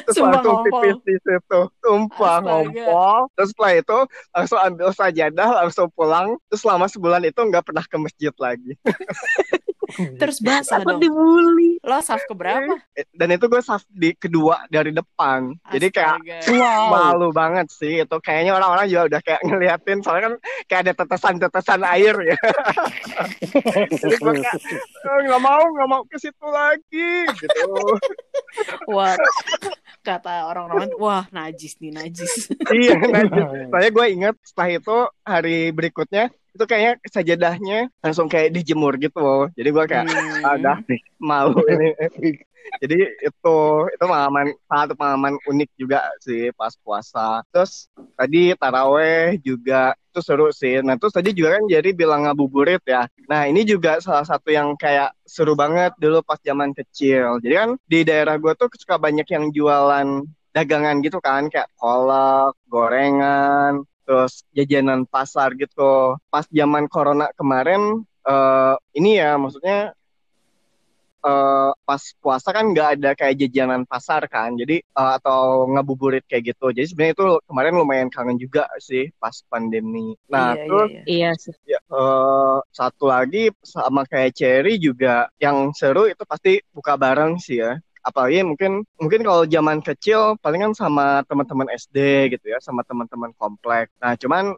Terus 0.04 0.20
Sumpah 0.20 0.44
langsung 0.44 0.56
ngompol. 0.60 0.84
pipis 0.84 0.98
di 1.08 1.16
situ. 1.24 1.62
Tumpah 1.80 2.38
ngompol. 2.44 3.32
Terus 3.40 3.50
setelah 3.56 3.74
itu 3.80 3.98
langsung 4.36 4.60
ambil 4.60 4.90
sajadah, 4.92 5.50
langsung 5.64 5.88
pulang. 5.96 6.36
Terus 6.52 6.60
selama 6.60 6.92
sebulan 6.92 7.24
itu 7.24 7.40
nggak 7.40 7.64
pernah 7.64 7.88
ke 7.88 7.96
masjid 7.96 8.36
lagi. 8.36 8.76
Terus 10.20 10.38
basah 10.40 10.80
Takut 10.80 10.96
dong. 10.96 11.02
dibully. 11.02 11.82
Lo 11.82 11.98
saf 12.00 12.22
ke 12.22 12.34
berapa? 12.34 12.74
Eh, 12.94 13.08
Dan 13.10 13.32
itu 13.32 13.46
gue 13.46 13.60
saf 13.60 13.84
di 13.86 14.14
kedua 14.14 14.68
dari 14.68 14.90
depan. 14.90 15.54
Jadi 15.68 15.88
kayak 15.90 16.16
Astaga. 16.20 16.38
Wow. 16.52 16.86
malu 16.90 17.28
banget 17.30 17.68
sih 17.70 18.00
itu 18.00 18.18
kayaknya 18.20 18.54
orang-orang 18.54 18.86
juga 18.86 19.04
udah 19.08 19.22
kayak 19.22 19.42
ngeliatin 19.42 20.00
soalnya 20.00 20.24
kan 20.26 20.34
kayak 20.66 20.82
ada 20.82 20.94
tetesan-tetesan 20.96 21.82
air 21.88 22.16
ya 22.26 22.38
jadi 23.92 24.16
gue 24.16 24.34
kayak 24.36 24.58
"Eh, 25.00 25.20
nggak 25.26 25.42
mau 25.42 25.62
nggak 25.62 25.88
mau 25.88 26.02
ke 26.06 26.18
situ 26.18 26.48
lagi 26.48 27.12
gitu 27.36 27.70
Wah, 28.88 29.14
kata 30.02 30.48
orang-orang, 30.48 30.90
wah 30.98 31.24
najis 31.30 31.78
nih 31.78 31.94
najis. 31.94 32.50
iya 32.72 32.98
najis 32.98 33.46
soalnya 33.70 33.92
gue 33.92 34.06
inget 34.10 34.36
setelah 34.42 34.70
itu 34.72 34.98
hari 35.22 35.58
berikutnya 35.70 36.34
itu 36.56 36.64
kayaknya 36.66 36.94
sajadahnya 37.08 37.78
langsung 38.02 38.28
kayak 38.28 38.54
dijemur 38.56 38.98
gitu 38.98 39.50
jadi 39.58 39.70
gue 39.70 39.86
kayak 39.86 40.06
Hmm. 40.10 40.46
ah, 40.46 40.54
udah 40.58 40.78
nih 40.90 41.02
malu 41.20 41.60
ini. 41.68 41.90
Jadi 42.78 43.02
itu 43.02 43.56
itu 43.90 44.04
pengalaman 44.06 44.54
satu 44.70 44.94
pengalaman 44.94 45.42
unik 45.50 45.70
juga 45.74 46.06
sih 46.22 46.54
pas 46.54 46.70
puasa. 46.86 47.42
Terus 47.50 47.90
tadi 48.14 48.54
taraweh 48.54 49.42
juga 49.42 49.98
itu 50.14 50.20
seru 50.22 50.54
sih. 50.54 50.78
Nah 50.86 50.94
terus 51.02 51.18
tadi 51.18 51.34
juga 51.34 51.58
kan 51.58 51.66
jadi 51.66 51.90
bilang 51.98 52.30
ngabuburit 52.30 52.84
ya. 52.86 53.10
Nah 53.26 53.50
ini 53.50 53.66
juga 53.66 53.98
salah 54.06 54.22
satu 54.22 54.54
yang 54.54 54.78
kayak 54.78 55.18
seru 55.26 55.58
banget 55.58 55.98
dulu 55.98 56.22
pas 56.22 56.38
zaman 56.46 56.70
kecil. 56.78 57.42
Jadi 57.42 57.54
kan 57.58 57.70
di 57.90 58.00
daerah 58.06 58.38
gue 58.38 58.54
tuh 58.54 58.70
suka 58.78 59.02
banyak 59.02 59.26
yang 59.26 59.50
jualan 59.50 60.08
dagangan 60.54 61.02
gitu 61.02 61.18
kan 61.22 61.50
kayak 61.50 61.70
kolak 61.78 62.54
gorengan 62.70 63.82
terus 64.10 64.42
jajanan 64.58 65.06
pasar 65.06 65.54
gitu 65.54 66.18
pas 66.34 66.42
zaman 66.50 66.90
corona 66.90 67.30
kemarin 67.38 68.02
eh, 68.26 68.76
ini 68.98 69.22
ya 69.22 69.38
maksudnya 69.38 69.94
eh, 71.22 71.72
pas 71.86 72.02
puasa 72.18 72.50
kan 72.50 72.74
nggak 72.74 72.90
ada 72.98 73.14
kayak 73.14 73.38
jajanan 73.38 73.86
pasar 73.86 74.26
kan 74.26 74.58
jadi 74.58 74.82
eh, 74.82 75.12
atau 75.22 75.70
ngabuburit 75.70 76.26
kayak 76.26 76.58
gitu 76.58 76.74
jadi 76.74 76.90
sebenarnya 76.90 77.14
itu 77.22 77.28
kemarin 77.46 77.74
lumayan 77.78 78.10
kangen 78.10 78.42
juga 78.42 78.66
sih 78.82 79.14
pas 79.22 79.46
pandemi 79.46 80.18
nah 80.26 80.58
Iya, 80.58 80.66
terus 80.66 80.90
iya, 80.90 81.02
iya. 81.06 81.06
Iya 81.06 81.30
sih. 81.38 81.54
ya, 81.70 81.80
eh, 81.86 82.58
satu 82.74 83.06
lagi 83.14 83.54
sama 83.62 84.10
kayak 84.10 84.34
Cherry 84.34 84.82
juga 84.82 85.30
yang 85.38 85.70
seru 85.78 86.10
itu 86.10 86.26
pasti 86.26 86.66
buka 86.74 86.98
bareng 86.98 87.38
sih 87.38 87.62
ya 87.62 87.78
apalagi 88.04 88.42
mungkin 88.48 88.84
mungkin 88.96 89.22
kalau 89.28 89.44
zaman 89.46 89.80
kecil 89.84 90.40
palingan 90.40 90.72
sama 90.72 91.22
teman-teman 91.28 91.68
SD 91.76 92.30
gitu 92.34 92.46
ya 92.52 92.58
sama 92.64 92.82
teman-teman 92.88 93.32
komplek. 93.36 93.92
Nah 94.00 94.16
cuman 94.16 94.56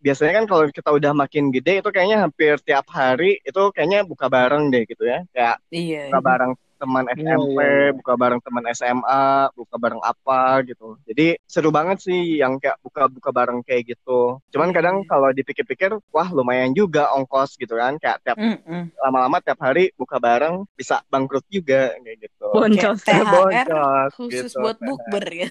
biasanya 0.00 0.42
kan 0.42 0.44
kalau 0.46 0.64
kita 0.70 0.90
udah 0.92 1.12
makin 1.16 1.50
gede 1.50 1.82
itu 1.82 1.88
kayaknya 1.90 2.22
hampir 2.22 2.60
tiap 2.62 2.86
hari 2.92 3.42
itu 3.42 3.60
kayaknya 3.74 4.06
buka 4.06 4.26
bareng 4.30 4.70
deh 4.70 4.86
gitu 4.86 5.02
ya. 5.02 5.24
Kayak 5.34 5.56
Iya, 5.72 6.10
buka 6.10 6.20
bareng 6.22 6.52
teman 6.76 7.04
Iya, 7.08 7.36
SMP, 7.36 7.58
iya, 7.58 7.66
iya. 7.66 7.90
buka 7.92 8.12
bareng 8.14 8.40
teman 8.40 8.64
SMA, 8.72 9.24
buka 9.52 9.76
bareng 9.76 10.02
apa 10.04 10.40
gitu. 10.64 10.96
Jadi 11.08 11.40
seru 11.44 11.72
banget 11.72 11.98
sih 12.04 12.38
yang 12.38 12.60
kayak 12.60 12.76
buka-buka 12.80 13.30
bareng 13.32 13.60
kayak 13.64 13.96
gitu. 13.96 14.38
Cuman 14.52 14.70
Iya, 14.70 14.76
kadang 14.78 14.96
iya. 15.02 15.08
kalau 15.08 15.28
dipikir-pikir, 15.32 15.90
wah 16.12 16.28
lumayan 16.30 16.72
juga 16.72 17.10
ongkos 17.12 17.56
gitu 17.56 17.74
kan. 17.74 17.96
Kayak 17.96 18.20
tiap 18.22 18.36
Mm-mm. 18.36 18.92
lama-lama 19.00 19.40
tiap 19.40 19.58
hari 19.60 19.90
buka 19.96 20.20
bareng 20.20 20.68
bisa 20.72 21.00
bangkrut 21.08 21.44
juga 21.48 21.96
kayak 21.98 22.18
gitu. 22.28 22.48
Boncos. 22.52 23.00
Kayak 23.02 23.24
THR 23.24 23.32
Boncos, 23.32 24.10
khusus 24.14 24.52
gitu. 24.52 24.60
buat 24.60 24.78
bukber 24.78 25.24
ya. 25.32 25.48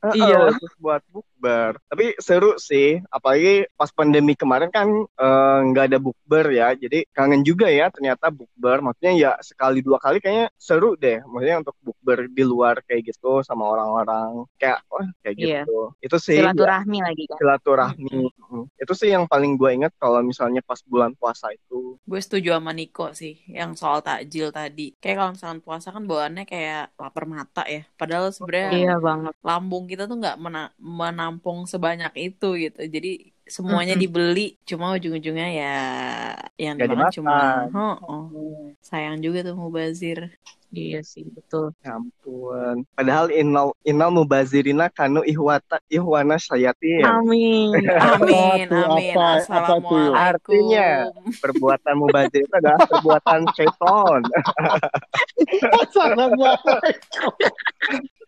Heeh, 0.00 0.16
Iya. 0.16 0.56
khusus 0.56 0.72
buat 0.80 1.02
bukber. 1.40 1.80
Tapi 1.88 2.04
seru 2.20 2.60
sih, 2.60 3.00
apalagi 3.08 3.64
pas 3.72 3.88
pandemi 3.88 4.36
kemarin 4.36 4.68
kan 4.68 4.86
eh, 4.92 5.58
nggak 5.72 5.84
ada 5.88 5.98
bukber 5.98 6.52
ya. 6.52 6.76
Jadi 6.76 7.08
kangen 7.10 7.40
juga 7.40 7.72
ya 7.72 7.88
ternyata 7.88 8.28
bukber. 8.28 8.84
Maksudnya 8.84 9.12
ya 9.16 9.30
sekali 9.40 9.80
dua 9.80 9.96
kali 9.96 10.20
kayaknya 10.20 10.52
seru 10.60 10.92
deh. 10.94 11.24
Maksudnya 11.24 11.64
untuk 11.64 11.74
bukber 11.80 12.28
di 12.28 12.44
luar 12.44 12.84
kayak 12.84 13.16
gitu 13.16 13.40
sama 13.40 13.64
orang-orang. 13.64 14.44
Kayak 14.60 14.84
wah 14.92 15.08
kayak 15.24 15.34
Iya. 15.40 15.64
gitu. 15.64 15.80
Itu 16.04 16.16
sih 16.20 16.36
ya, 16.36 16.52
Silaturahmi 16.52 16.98
lagi 17.00 17.24
kan. 17.24 17.36
silaturahmi. 17.40 18.18
Mm. 18.52 18.64
Itu 18.76 18.92
sih 18.92 19.08
yang 19.08 19.24
paling 19.24 19.56
gue 19.56 19.70
inget 19.72 19.92
kalau 19.96 20.20
misalnya 20.20 20.60
pas 20.60 20.78
bulan 20.84 21.16
puasa 21.16 21.48
itu. 21.50 21.96
Gue 22.04 22.20
setuju 22.20 22.52
sama 22.58 22.76
Niko 22.76 23.14
sih, 23.16 23.40
yang 23.48 23.72
soal 23.72 24.04
takjil 24.04 24.52
tadi. 24.52 24.92
Kayak 25.00 25.16
kalau 25.16 25.30
misalnya 25.32 25.60
puasa 25.62 25.88
kan 25.88 26.04
bawaannya 26.04 26.44
kayak 26.44 26.92
lapar 26.98 27.24
mata 27.24 27.62
ya. 27.64 27.86
Padahal 27.96 28.28
sebenarnya 28.28 28.68
Iya 28.74 28.94
banget. 28.98 29.32
lambung 29.40 29.86
kita 29.86 30.04
tuh 30.04 30.18
nggak 30.18 30.36
mena- 30.36 30.74
menampung 31.30 31.62
sebanyak 31.62 32.10
itu 32.18 32.48
gitu. 32.58 32.80
Jadi 32.82 33.30
semuanya 33.46 33.94
Mm-mm. 33.94 34.02
dibeli, 34.02 34.46
cuma 34.66 34.90
ujung-ujungnya 34.94 35.48
ya 35.54 35.76
yang 36.58 36.74
Nggak 36.74 36.90
dimakan 36.90 37.14
cuma, 37.14 37.38
dimakan. 37.70 37.98
oh, 38.02 38.26
sayang 38.82 39.22
juga 39.22 39.46
tuh 39.46 39.54
mubazir. 39.54 40.34
Iya 40.70 41.02
sih 41.02 41.26
betul. 41.26 41.74
Ya 41.82 41.98
ampun. 41.98 42.86
Padahal 42.94 43.34
innal 43.34 43.74
innal 43.82 44.14
mubazirina 44.14 44.86
kanu 44.86 45.26
ihwata 45.26 45.82
ihwana 45.90 46.38
sayatin. 46.38 47.02
Amin. 47.02 47.74
Amin, 48.14 48.70
amin. 48.70 49.14
Apa- 49.18 49.42
apa 49.50 49.82
tuh? 49.82 49.98
Assalamualaikum. 49.98 50.14
Artinya, 50.14 50.88
perbuatan 51.42 51.94
mubazir 51.98 52.46
itu 52.46 52.54
adalah 52.54 52.86
perbuatan 52.86 53.40
seton. 53.58 54.20
Assalamualaikum. 55.74 57.32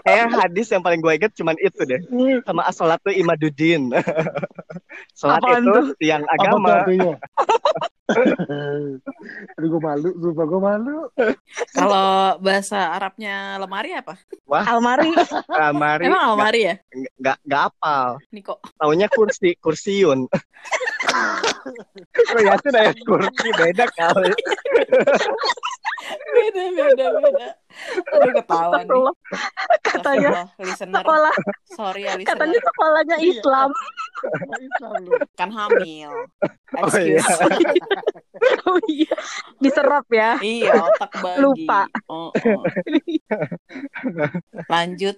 Kayak 0.00 0.26
hadis 0.32 0.66
yang 0.72 0.82
paling 0.82 1.00
gue 1.04 1.12
inget 1.12 1.32
cuman 1.36 1.56
itu 1.60 1.80
deh. 1.84 2.00
Sama 2.46 2.64
asolatu 2.64 3.12
imaduddin. 3.12 3.92
Sholat 5.18 5.40
Apaan 5.44 5.62
itu 5.64 5.70
tuh? 5.70 5.86
Apa 5.92 5.94
tuh 6.00 6.24
agama. 6.34 6.68
artinya? 6.82 7.14
Aduh 9.54 9.68
gue 9.70 9.80
malu, 9.82 10.10
sumpah 10.18 10.44
gue 10.50 10.60
malu. 10.60 10.96
Kalau 11.70 12.42
bahasa 12.42 12.90
Arabnya 12.90 13.54
lemari 13.62 13.94
apa? 13.94 14.18
Almari. 14.50 15.14
Kamari 15.58 16.10
Emang 16.10 16.34
almari 16.34 16.60
ya, 16.66 16.74
nggak 17.22 17.36
nggak 17.46 17.62
apal. 17.70 18.18
Niko? 18.34 18.58
Taunya 18.80 19.06
kursi, 19.06 19.54
kursiun. 19.62 20.26
Gue 22.10 22.42
yakin 22.42 22.74
ayat 22.74 22.98
kursi 23.06 23.48
beda 23.54 23.86
kali. 23.94 24.32
Beda, 26.34 26.62
beda, 26.74 27.06
beda. 27.14 27.48
Aduh 28.14 28.32
ketawa 28.34 28.78
nih. 28.82 29.14
Katanya 29.82 30.30
listener. 30.58 31.00
sekolah. 31.02 31.36
Sorry 31.74 32.02
ya 32.06 32.12
Katanya 32.22 32.58
listener. 32.58 32.68
sekolahnya 32.70 33.16
Iya. 33.16 33.30
Islam. 33.30 33.70
Islam 34.60 35.00
lu. 35.06 35.12
Kan 35.38 35.50
hamil. 35.54 36.12
Oh, 36.80 36.88
iya. 36.98 37.18
Excuse. 37.18 37.28
oh 38.68 38.78
iya 38.88 39.14
diserap 39.60 40.06
ya 40.08 40.40
iya 40.40 40.72
otak 40.80 41.12
bagi 41.20 41.40
Lupa. 41.44 41.84
oh, 42.08 42.32
oh. 42.32 42.64
lanjut 44.68 45.16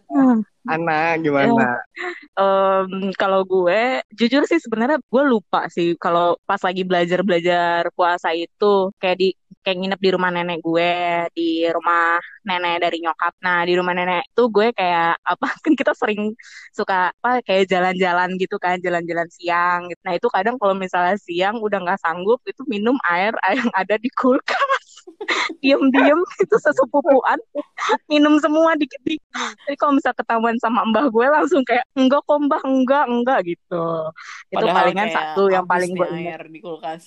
Ana 0.63 1.19
gimana? 1.19 1.83
Em, 2.39 3.11
kalau 3.19 3.43
gue 3.43 3.99
jujur 4.15 4.47
sih 4.47 4.63
sebenarnya 4.63 5.03
gue 5.03 5.23
lupa 5.27 5.67
sih 5.67 5.99
kalau 5.99 6.39
pas 6.47 6.63
lagi 6.63 6.87
belajar 6.87 7.27
belajar 7.27 7.91
puasa 7.99 8.31
itu 8.31 8.95
kayak 9.03 9.19
di 9.19 9.29
kayak 9.67 9.79
nginep 9.83 10.01
di 10.03 10.11
rumah 10.15 10.31
nenek 10.31 10.63
gue 10.63 10.93
di 11.35 11.67
rumah 11.67 12.23
nenek 12.43 12.83
dari 12.83 12.99
nyokap. 13.03 13.33
Nah 13.43 13.63
di 13.67 13.73
rumah 13.79 13.95
nenek 13.95 14.27
itu 14.31 14.45
gue 14.51 14.69
kayak 14.75 15.19
apa 15.23 15.47
kan 15.65 15.73
kita 15.79 15.93
sering 15.95 16.35
suka 16.75 17.11
apa 17.15 17.43
kayak 17.47 17.71
jalan-jalan 17.71 18.35
gitu 18.39 18.57
kan 18.59 18.79
jalan-jalan 18.83 19.29
siang 19.31 19.89
gitu. 19.91 20.01
nah 20.03 20.15
itu 20.17 20.29
kadang 20.33 20.57
kalau 20.59 20.75
misalnya 20.75 21.17
siang 21.21 21.61
udah 21.63 21.79
nggak 21.85 22.01
sanggup 22.03 22.41
itu 22.49 22.63
minum 22.67 22.97
air 23.07 23.33
yang 23.55 23.71
ada 23.77 23.95
di 23.99 24.11
kulkas. 24.13 24.87
Diem-diem 25.63 26.21
itu 26.45 26.57
sesepupuan. 26.59 27.39
Minum 28.11 28.39
semua 28.43 28.75
dikit-dikit. 28.79 29.23
Jadi 29.67 29.77
kalau 29.79 29.99
misalnya 29.99 30.19
ketahuan 30.19 30.57
sama 30.59 30.83
mbah 30.87 31.07
gue 31.11 31.27
langsung 31.27 31.63
kayak 31.67 31.87
enggak 31.95 32.23
kok 32.27 32.39
mbah 32.43 32.63
enggak 32.67 33.05
enggak 33.07 33.39
gitu. 33.47 33.87
Itu 34.51 34.57
Padahal 34.59 34.77
palingan 34.83 35.09
kayak 35.09 35.17
satu 35.17 35.43
yang 35.51 35.67
paling 35.67 35.91
gue 35.95 36.09
ingat. 36.19 36.39
air 36.39 36.45
di 36.51 36.59
kulkas 36.63 37.03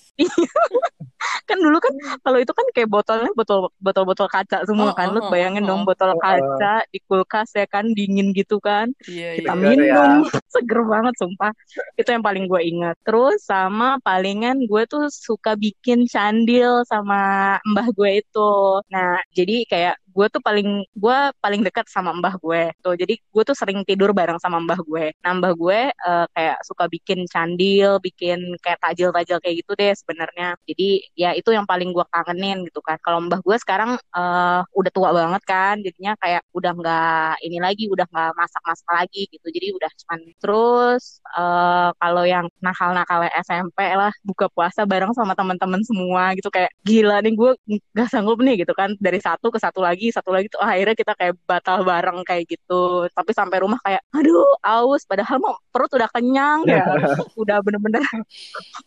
kan 1.56 1.64
dulu 1.64 1.78
kan 1.80 1.94
kalau 2.20 2.38
itu 2.44 2.52
kan 2.52 2.68
kayak 2.76 2.90
botolnya 2.92 3.32
botol 3.32 3.72
botol 3.80 4.04
botol 4.04 4.28
kaca 4.28 4.68
semua 4.68 4.92
Oh, 4.92 4.94
kan. 4.94 5.08
Lu 5.16 5.24
oh, 5.24 5.32
bayangin 5.32 5.64
oh, 5.66 5.68
dong 5.72 5.82
botol 5.88 6.12
Oh, 6.12 6.20
oh. 6.20 6.22
kaca 6.22 6.84
di 6.92 7.00
kulkas 7.08 7.56
ya 7.56 7.64
kan 7.66 7.88
dingin 7.96 8.36
gitu 8.36 8.60
kan. 8.60 8.92
Iya 9.08 9.40
kita 9.40 9.54
iya. 9.56 9.56
Segar 9.56 9.72
ya. 9.72 9.72
minum. 9.72 10.20
Seger 10.54 10.80
banget 10.84 11.14
sumpah. 11.16 11.52
Itu 11.96 12.10
yang 12.12 12.24
paling 12.28 12.46
gue 12.52 12.62
ingat. 12.62 12.96
Terus 13.08 13.40
sama 13.48 13.98
palingan 14.04 14.68
gue 14.68 14.84
tuh 14.92 15.08
suka 15.08 15.56
bikin 15.56 16.04
candil 16.12 16.84
sama 16.84 17.56
mbah 17.64 17.88
gue 17.96 18.20
itu. 18.20 18.52
Nah 18.92 19.24
jadi 19.32 19.64
kayak 19.72 19.96
gue 20.16 20.28
tuh 20.32 20.40
paling 20.40 20.68
gue 20.96 21.18
paling 21.44 21.62
dekat 21.68 21.86
sama 21.92 22.16
mbah 22.16 22.36
gue 22.40 22.72
tuh. 22.80 22.96
Jadi 22.96 23.20
gue 23.20 23.44
tuh 23.44 23.56
sering 23.58 23.84
tidur 23.84 24.16
bareng 24.16 24.40
sama 24.40 24.58
mbah 24.64 24.80
gue. 24.80 25.12
Nah 25.24 25.32
mbah 25.36 25.52
gue 25.54 25.80
eh, 25.92 26.26
kayak 26.36 26.58
suka 26.64 26.88
bikin 26.88 27.28
candil 27.28 28.00
bikin 28.00 28.40
kayak 28.64 28.80
tajil-tajil 28.80 29.38
kayak 29.44 29.56
gitu 29.60 29.72
deh 29.76 29.92
sebenarnya. 29.92 30.56
Jadi 30.64 30.88
ya 31.20 31.30
itu 31.36 31.52
yang 31.52 31.68
paling 31.68 31.92
gue 31.92 32.06
kangenin 32.08 32.64
gitu 32.68 32.80
kan. 32.80 32.96
Kalau 33.04 33.20
mbah 33.28 33.40
gue 33.44 33.56
sekarang 33.60 34.00
eh, 34.00 34.62
udah 34.80 34.92
tua 34.96 35.10
banget 35.12 35.42
kan. 35.44 35.76
Jadinya 35.84 36.16
kayak 36.24 36.42
udah 36.56 36.72
nggak 36.80 37.32
ini 37.46 37.58
lagi 37.60 37.84
udah 37.92 38.08
nggak 38.08 38.32
masak-masak 38.40 38.88
lagi 38.96 39.28
gitu. 39.28 39.48
Jadi 39.52 39.68
udah 39.76 39.92
cuman 40.06 40.20
terus 40.40 41.04
eh, 41.36 41.90
kalau 42.00 42.24
yang 42.24 42.46
nakal-nakal 42.64 43.28
SMP 43.44 43.80
lah 44.00 44.12
buka 44.24 44.48
puasa 44.48 44.88
bareng 44.88 45.12
sama 45.12 45.36
teman-teman 45.36 45.84
semua 45.84 46.32
gitu. 46.40 46.48
Kayak 46.48 46.72
gila 46.88 47.20
nih 47.20 47.34
gue 47.36 47.52
nggak 47.94 48.08
sanggup 48.08 48.40
nih 48.40 48.64
gitu 48.64 48.72
kan. 48.72 48.96
Dari 48.96 49.20
satu 49.20 49.52
ke 49.52 49.60
satu 49.60 49.84
lagi 49.84 50.05
satu 50.14 50.30
lagi 50.34 50.48
tuh 50.52 50.62
akhirnya 50.62 50.96
kita 50.98 51.14
kayak 51.18 51.34
batal 51.46 51.82
bareng 51.86 52.22
kayak 52.28 52.46
gitu. 52.50 53.08
Tapi 53.14 53.32
sampai 53.34 53.58
rumah 53.64 53.80
kayak 53.86 54.02
aduh 54.14 54.58
aus. 54.66 55.06
Padahal 55.08 55.38
mau 55.42 55.54
perut 55.74 55.92
udah 55.96 56.10
kenyang 56.14 56.66
ya. 56.68 56.86
Udah 57.42 57.60
bener-bener 57.62 58.02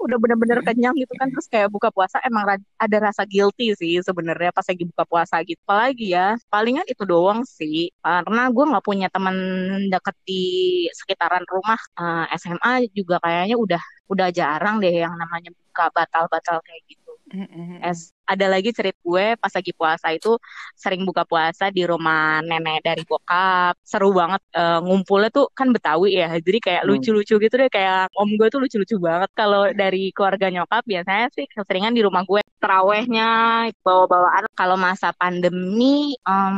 udah 0.02 0.16
bener-bener 0.18 0.59
kenyang 0.66 0.94
gitu 0.98 1.12
kan. 1.18 1.28
Terus 1.31 1.46
kayak 1.50 1.68
buka 1.70 1.88
puasa 1.94 2.18
emang 2.26 2.44
ada 2.78 2.96
rasa 2.98 3.22
guilty 3.28 3.74
sih 3.78 4.00
sebenarnya 4.02 4.50
pas 4.54 4.66
lagi 4.66 4.85
buka 4.88 5.04
puasa 5.07 5.37
gitu. 5.46 5.61
Apalagi 5.68 6.14
ya 6.16 6.35
palingan 6.50 6.87
itu 6.88 7.02
doang 7.04 7.44
sih. 7.46 7.92
Karena 8.02 8.48
gue 8.50 8.64
nggak 8.70 8.85
punya 8.85 9.07
temen 9.12 9.37
deket 9.92 10.16
di 10.26 10.42
sekitaran 10.94 11.44
rumah 11.48 11.78
Eh, 11.98 12.24
SMA 12.40 12.72
juga 12.94 13.16
kayaknya 13.24 13.57
udah 13.59 13.83
udah 14.12 14.28
jarang 14.38 14.78
deh 14.83 14.92
yang 15.04 15.14
namanya 15.18 15.50
buka 15.54 15.85
batal-batal 15.96 16.59
kayak 16.66 16.83
gitu. 16.90 17.12
Ada 18.29 18.47
lagi 18.53 18.71
cerita 18.77 19.01
gue 19.01 19.27
pas 19.41 19.53
lagi 19.53 19.73
puasa 19.73 20.12
itu 20.12 20.37
sering 20.77 21.03
buka 21.09 21.25
puasa 21.25 21.73
di 21.73 21.83
rumah 21.88 22.45
nenek 22.45 22.85
dari 22.85 23.03
bokap. 23.09 23.75
Seru 23.83 24.12
banget 24.12 24.41
Eh, 24.53 24.79
ngumpulnya 24.85 25.31
tuh 25.31 25.47
kan 25.55 25.71
Betawi 25.71 26.19
ya 26.19 26.29
jadi 26.43 26.59
kayak 26.61 26.83
Hmm. 26.85 26.91
lucu-lucu 26.93 27.35
gitu 27.38 27.55
deh 27.57 27.71
kayak 27.71 28.11
om 28.19 28.29
gue 28.37 28.49
tuh 28.53 28.61
lucu-lucu 28.61 28.97
banget. 29.01 29.31
Kalau 29.33 29.71
dari 29.73 30.11
keluarga 30.12 30.47
nyokap 30.51 30.83
biasanya 30.85 31.27
sih 31.33 31.47
keseringan 31.49 31.95
di 31.97 32.03
rumah 32.03 32.23
gue. 32.27 32.43
Terawehnya 32.59 33.29
bawa-bawaan. 33.87 34.51
Kalau 34.59 34.75
masa 34.75 35.14
pandemi 35.14 36.19
em, 36.27 36.57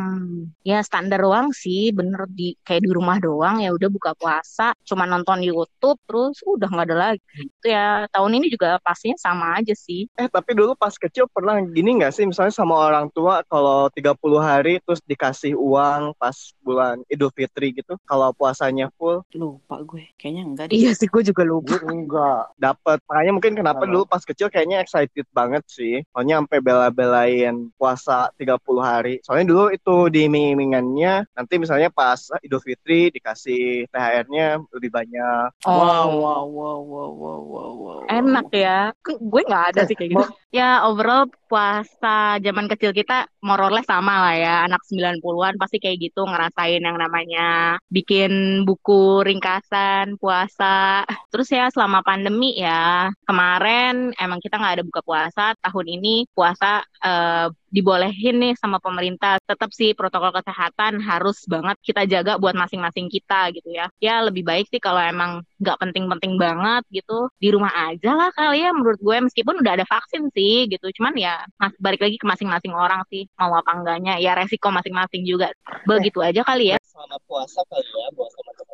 ya 0.65 0.81
standar 0.81 1.21
doang 1.21 1.53
sih 1.53 1.93
bener 1.93 2.25
di 2.33 2.57
kayak 2.65 2.83
di 2.89 2.91
rumah 2.91 3.21
doang 3.21 3.61
ya 3.61 3.69
udah 3.77 3.89
buka 3.93 4.17
puasa 4.17 4.73
cuma 4.89 5.05
nonton 5.05 5.45
YouTube 5.45 6.01
terus 6.09 6.41
udah 6.49 6.69
nggak 6.73 6.87
ada 6.89 6.97
lagi. 6.97 7.21
Itu 7.37 7.67
ya 7.69 8.09
tahun 8.09 8.33
ini 8.41 8.47
juga 8.49 8.81
pastinya 8.81 9.21
sama 9.21 9.61
aja 9.61 9.77
sih. 9.77 10.09
Eh 10.17 10.29
tapi 10.33 10.57
dulu 10.57 10.73
pas 10.73 10.97
kecil 10.97 11.29
pernah 11.29 11.60
gini 11.69 12.01
nggak 12.01 12.13
sih 12.17 12.25
misalnya 12.25 12.55
sama 12.55 12.75
orang 12.77 13.13
tua 13.13 13.45
kalau 13.45 13.93
30 13.93 14.17
hari 14.41 14.81
terus 14.81 15.01
dikasih 15.05 15.53
uang 15.53 16.17
pas 16.17 16.35
bulan 16.65 17.03
Idul 17.13 17.29
Fitri 17.35 17.77
gitu 17.77 18.01
kalau 18.09 18.33
puasanya 18.33 18.89
full? 18.97 19.21
Lupa 19.37 19.83
gue 19.85 20.13
kayaknya 20.17 20.43
enggak 20.47 20.65
deh. 20.71 20.77
Iya 20.81 20.93
sih, 20.97 21.11
gue 21.11 21.23
juga 21.25 21.43
lupa. 21.43 21.77
Gue 21.81 21.93
enggak. 21.93 22.43
dapat 22.57 22.99
makanya 23.09 23.33
mungkin 23.37 23.53
kenapa 23.57 23.83
dulu 23.85 24.05
pas 24.07 24.23
kecil 24.23 24.53
kayaknya 24.53 24.81
excited 24.81 25.27
banget 25.35 25.65
sih. 25.67 26.05
Soalnya 26.13 26.41
sampai 26.41 26.59
bela-belain 26.61 27.73
puasa 27.77 28.31
30 28.37 28.61
hari. 28.81 29.15
Soalnya 29.25 29.47
dulu 29.51 29.65
itu 29.73 29.97
di 30.13 30.29
iming-imingannya 30.29 31.27
nanti 31.35 31.55
misalnya 31.59 31.89
pas 31.91 32.31
Idul 32.45 32.63
Fitri 32.63 33.11
dikasih 33.11 33.91
THR-nya 33.91 34.63
lebih 34.73 34.91
banyak. 34.93 35.49
Wow 35.67 36.09
wow 36.17 36.45
wow 36.47 36.79
wow 36.81 37.11
wow 37.11 37.41
wow 37.41 37.71
wow. 37.75 38.01
Enak 38.07 38.49
ya. 38.53 38.93
Gue 39.03 39.43
nggak 39.43 39.65
ada 39.75 39.81
sih 39.89 39.97
kayak 39.97 40.11
gitu. 40.15 40.27
Ya 40.51 40.83
overall 40.83 41.31
puasa 41.51 42.39
zaman 42.39 42.71
kecil 42.71 42.95
kita 42.95 43.27
more 43.43 43.59
or 43.67 43.75
sama 43.83 44.15
lah 44.23 44.35
ya. 44.39 44.55
Anak 44.71 44.87
90-an 44.87 45.59
pasti 45.59 45.83
kayak 45.83 45.99
gitu 45.99 46.23
ngerasain 46.23 46.79
yang 46.79 46.95
namanya 46.95 47.77
bikin 47.91 48.63
buku 48.63 49.27
ringkasan 49.27 50.15
puasa. 50.23 51.03
Terus 51.35 51.49
ya 51.51 51.67
selama 51.75 52.07
pandemi 52.07 52.55
ya 52.55 53.11
kemarin 53.27 54.15
emang 54.15 54.39
kita 54.39 54.55
nggak 54.63 54.75
ada 54.79 54.85
buka 54.87 55.01
puasa. 55.03 55.45
Tahun 55.59 55.87
ini 55.91 56.31
puasa 56.31 56.87
eh, 57.03 57.47
dibolehin 57.71 58.37
nih 58.43 58.55
sama 58.59 58.83
pemerintah. 58.83 59.39
Tetap 59.47 59.71
sih 59.71 59.95
protokol 59.95 60.35
kesehatan 60.35 61.01
harus 61.01 61.47
banget 61.47 61.79
kita 61.81 62.03
jaga 62.05 62.37
buat 62.37 62.53
masing-masing 62.59 63.07
kita 63.09 63.55
gitu 63.55 63.71
ya. 63.71 63.87
Ya 64.03 64.21
lebih 64.21 64.43
baik 64.45 64.69
sih 64.69 64.83
kalau 64.83 65.01
emang 65.01 65.47
nggak 65.63 65.79
penting-penting 65.79 66.35
banget 66.37 66.83
gitu 66.91 67.31
di 67.39 67.49
rumah 67.55 67.73
aja 67.89 68.13
lah 68.17 68.31
kali 68.35 68.65
ya 68.65 68.75
menurut 68.75 68.99
gue 69.01 69.17
meskipun 69.31 69.63
udah 69.63 69.73
ada 69.81 69.87
vaksin 69.87 70.29
sih 70.35 70.67
gitu. 70.69 70.91
Cuman 71.01 71.15
ya 71.17 71.41
balik 71.79 72.03
lagi 72.03 72.19
ke 72.19 72.27
masing-masing 72.27 72.75
orang 72.75 73.01
sih 73.09 73.25
mau 73.39 73.55
apa 73.55 73.71
enggaknya. 73.73 74.19
Ya 74.19 74.35
resiko 74.37 74.69
masing-masing 74.69 75.23
juga. 75.25 75.55
Begitu 75.87 76.19
aja 76.21 76.43
kali 76.43 76.75
ya. 76.75 76.79
Selama 76.85 77.17
puasa 77.25 77.63
kali 77.71 77.87
ya 77.87 78.09
buat 78.13 78.31
teman-teman 78.35 78.70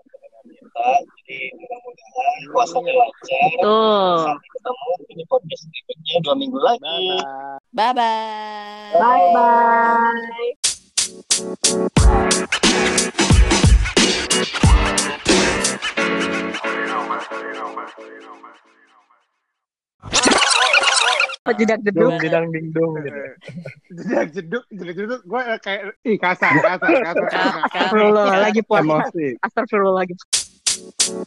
kita 0.77 0.93
jadi 1.25 1.39
mudah-mudahan 1.57 2.53
puasanya 2.53 2.93
lancar 2.93 3.49
tuh 3.65 4.17
sampai 4.29 4.49
ketemu 4.53 4.93
di 5.09 5.25
podcast 5.25 5.63
berikutnya 5.73 6.15
dua 6.21 6.35
minggu 6.37 6.59
lagi. 6.61 6.85
Bye 7.73 7.93
bye. 7.97 8.93
bye 9.01 9.25
bye 9.33 9.33
bye 9.33 9.33
bye 9.33 10.53
jedak 21.57 21.79
jeduk? 21.87 22.05
dong 22.05 22.19
bidang 22.21 22.47
ding 22.53 22.67
dong 22.75 22.93
gitu. 23.01 23.21
Jedak 23.97 24.27
jeduk, 24.35 24.65
jedak 24.69 24.95
jeduk. 24.99 25.21
Gue 25.25 25.41
kayak 25.63 25.83
ih 26.05 26.19
kasar, 26.19 26.53
kasar, 26.59 26.91
kasar, 27.01 27.27
kasar. 27.33 27.63
Astagfirullah 27.71 28.25
lagi 28.43 28.61
puasa. 28.67 29.07
Astagfirullah 29.41 30.05
lagi 30.05 30.15
Thank 30.77 31.25
you. 31.25 31.27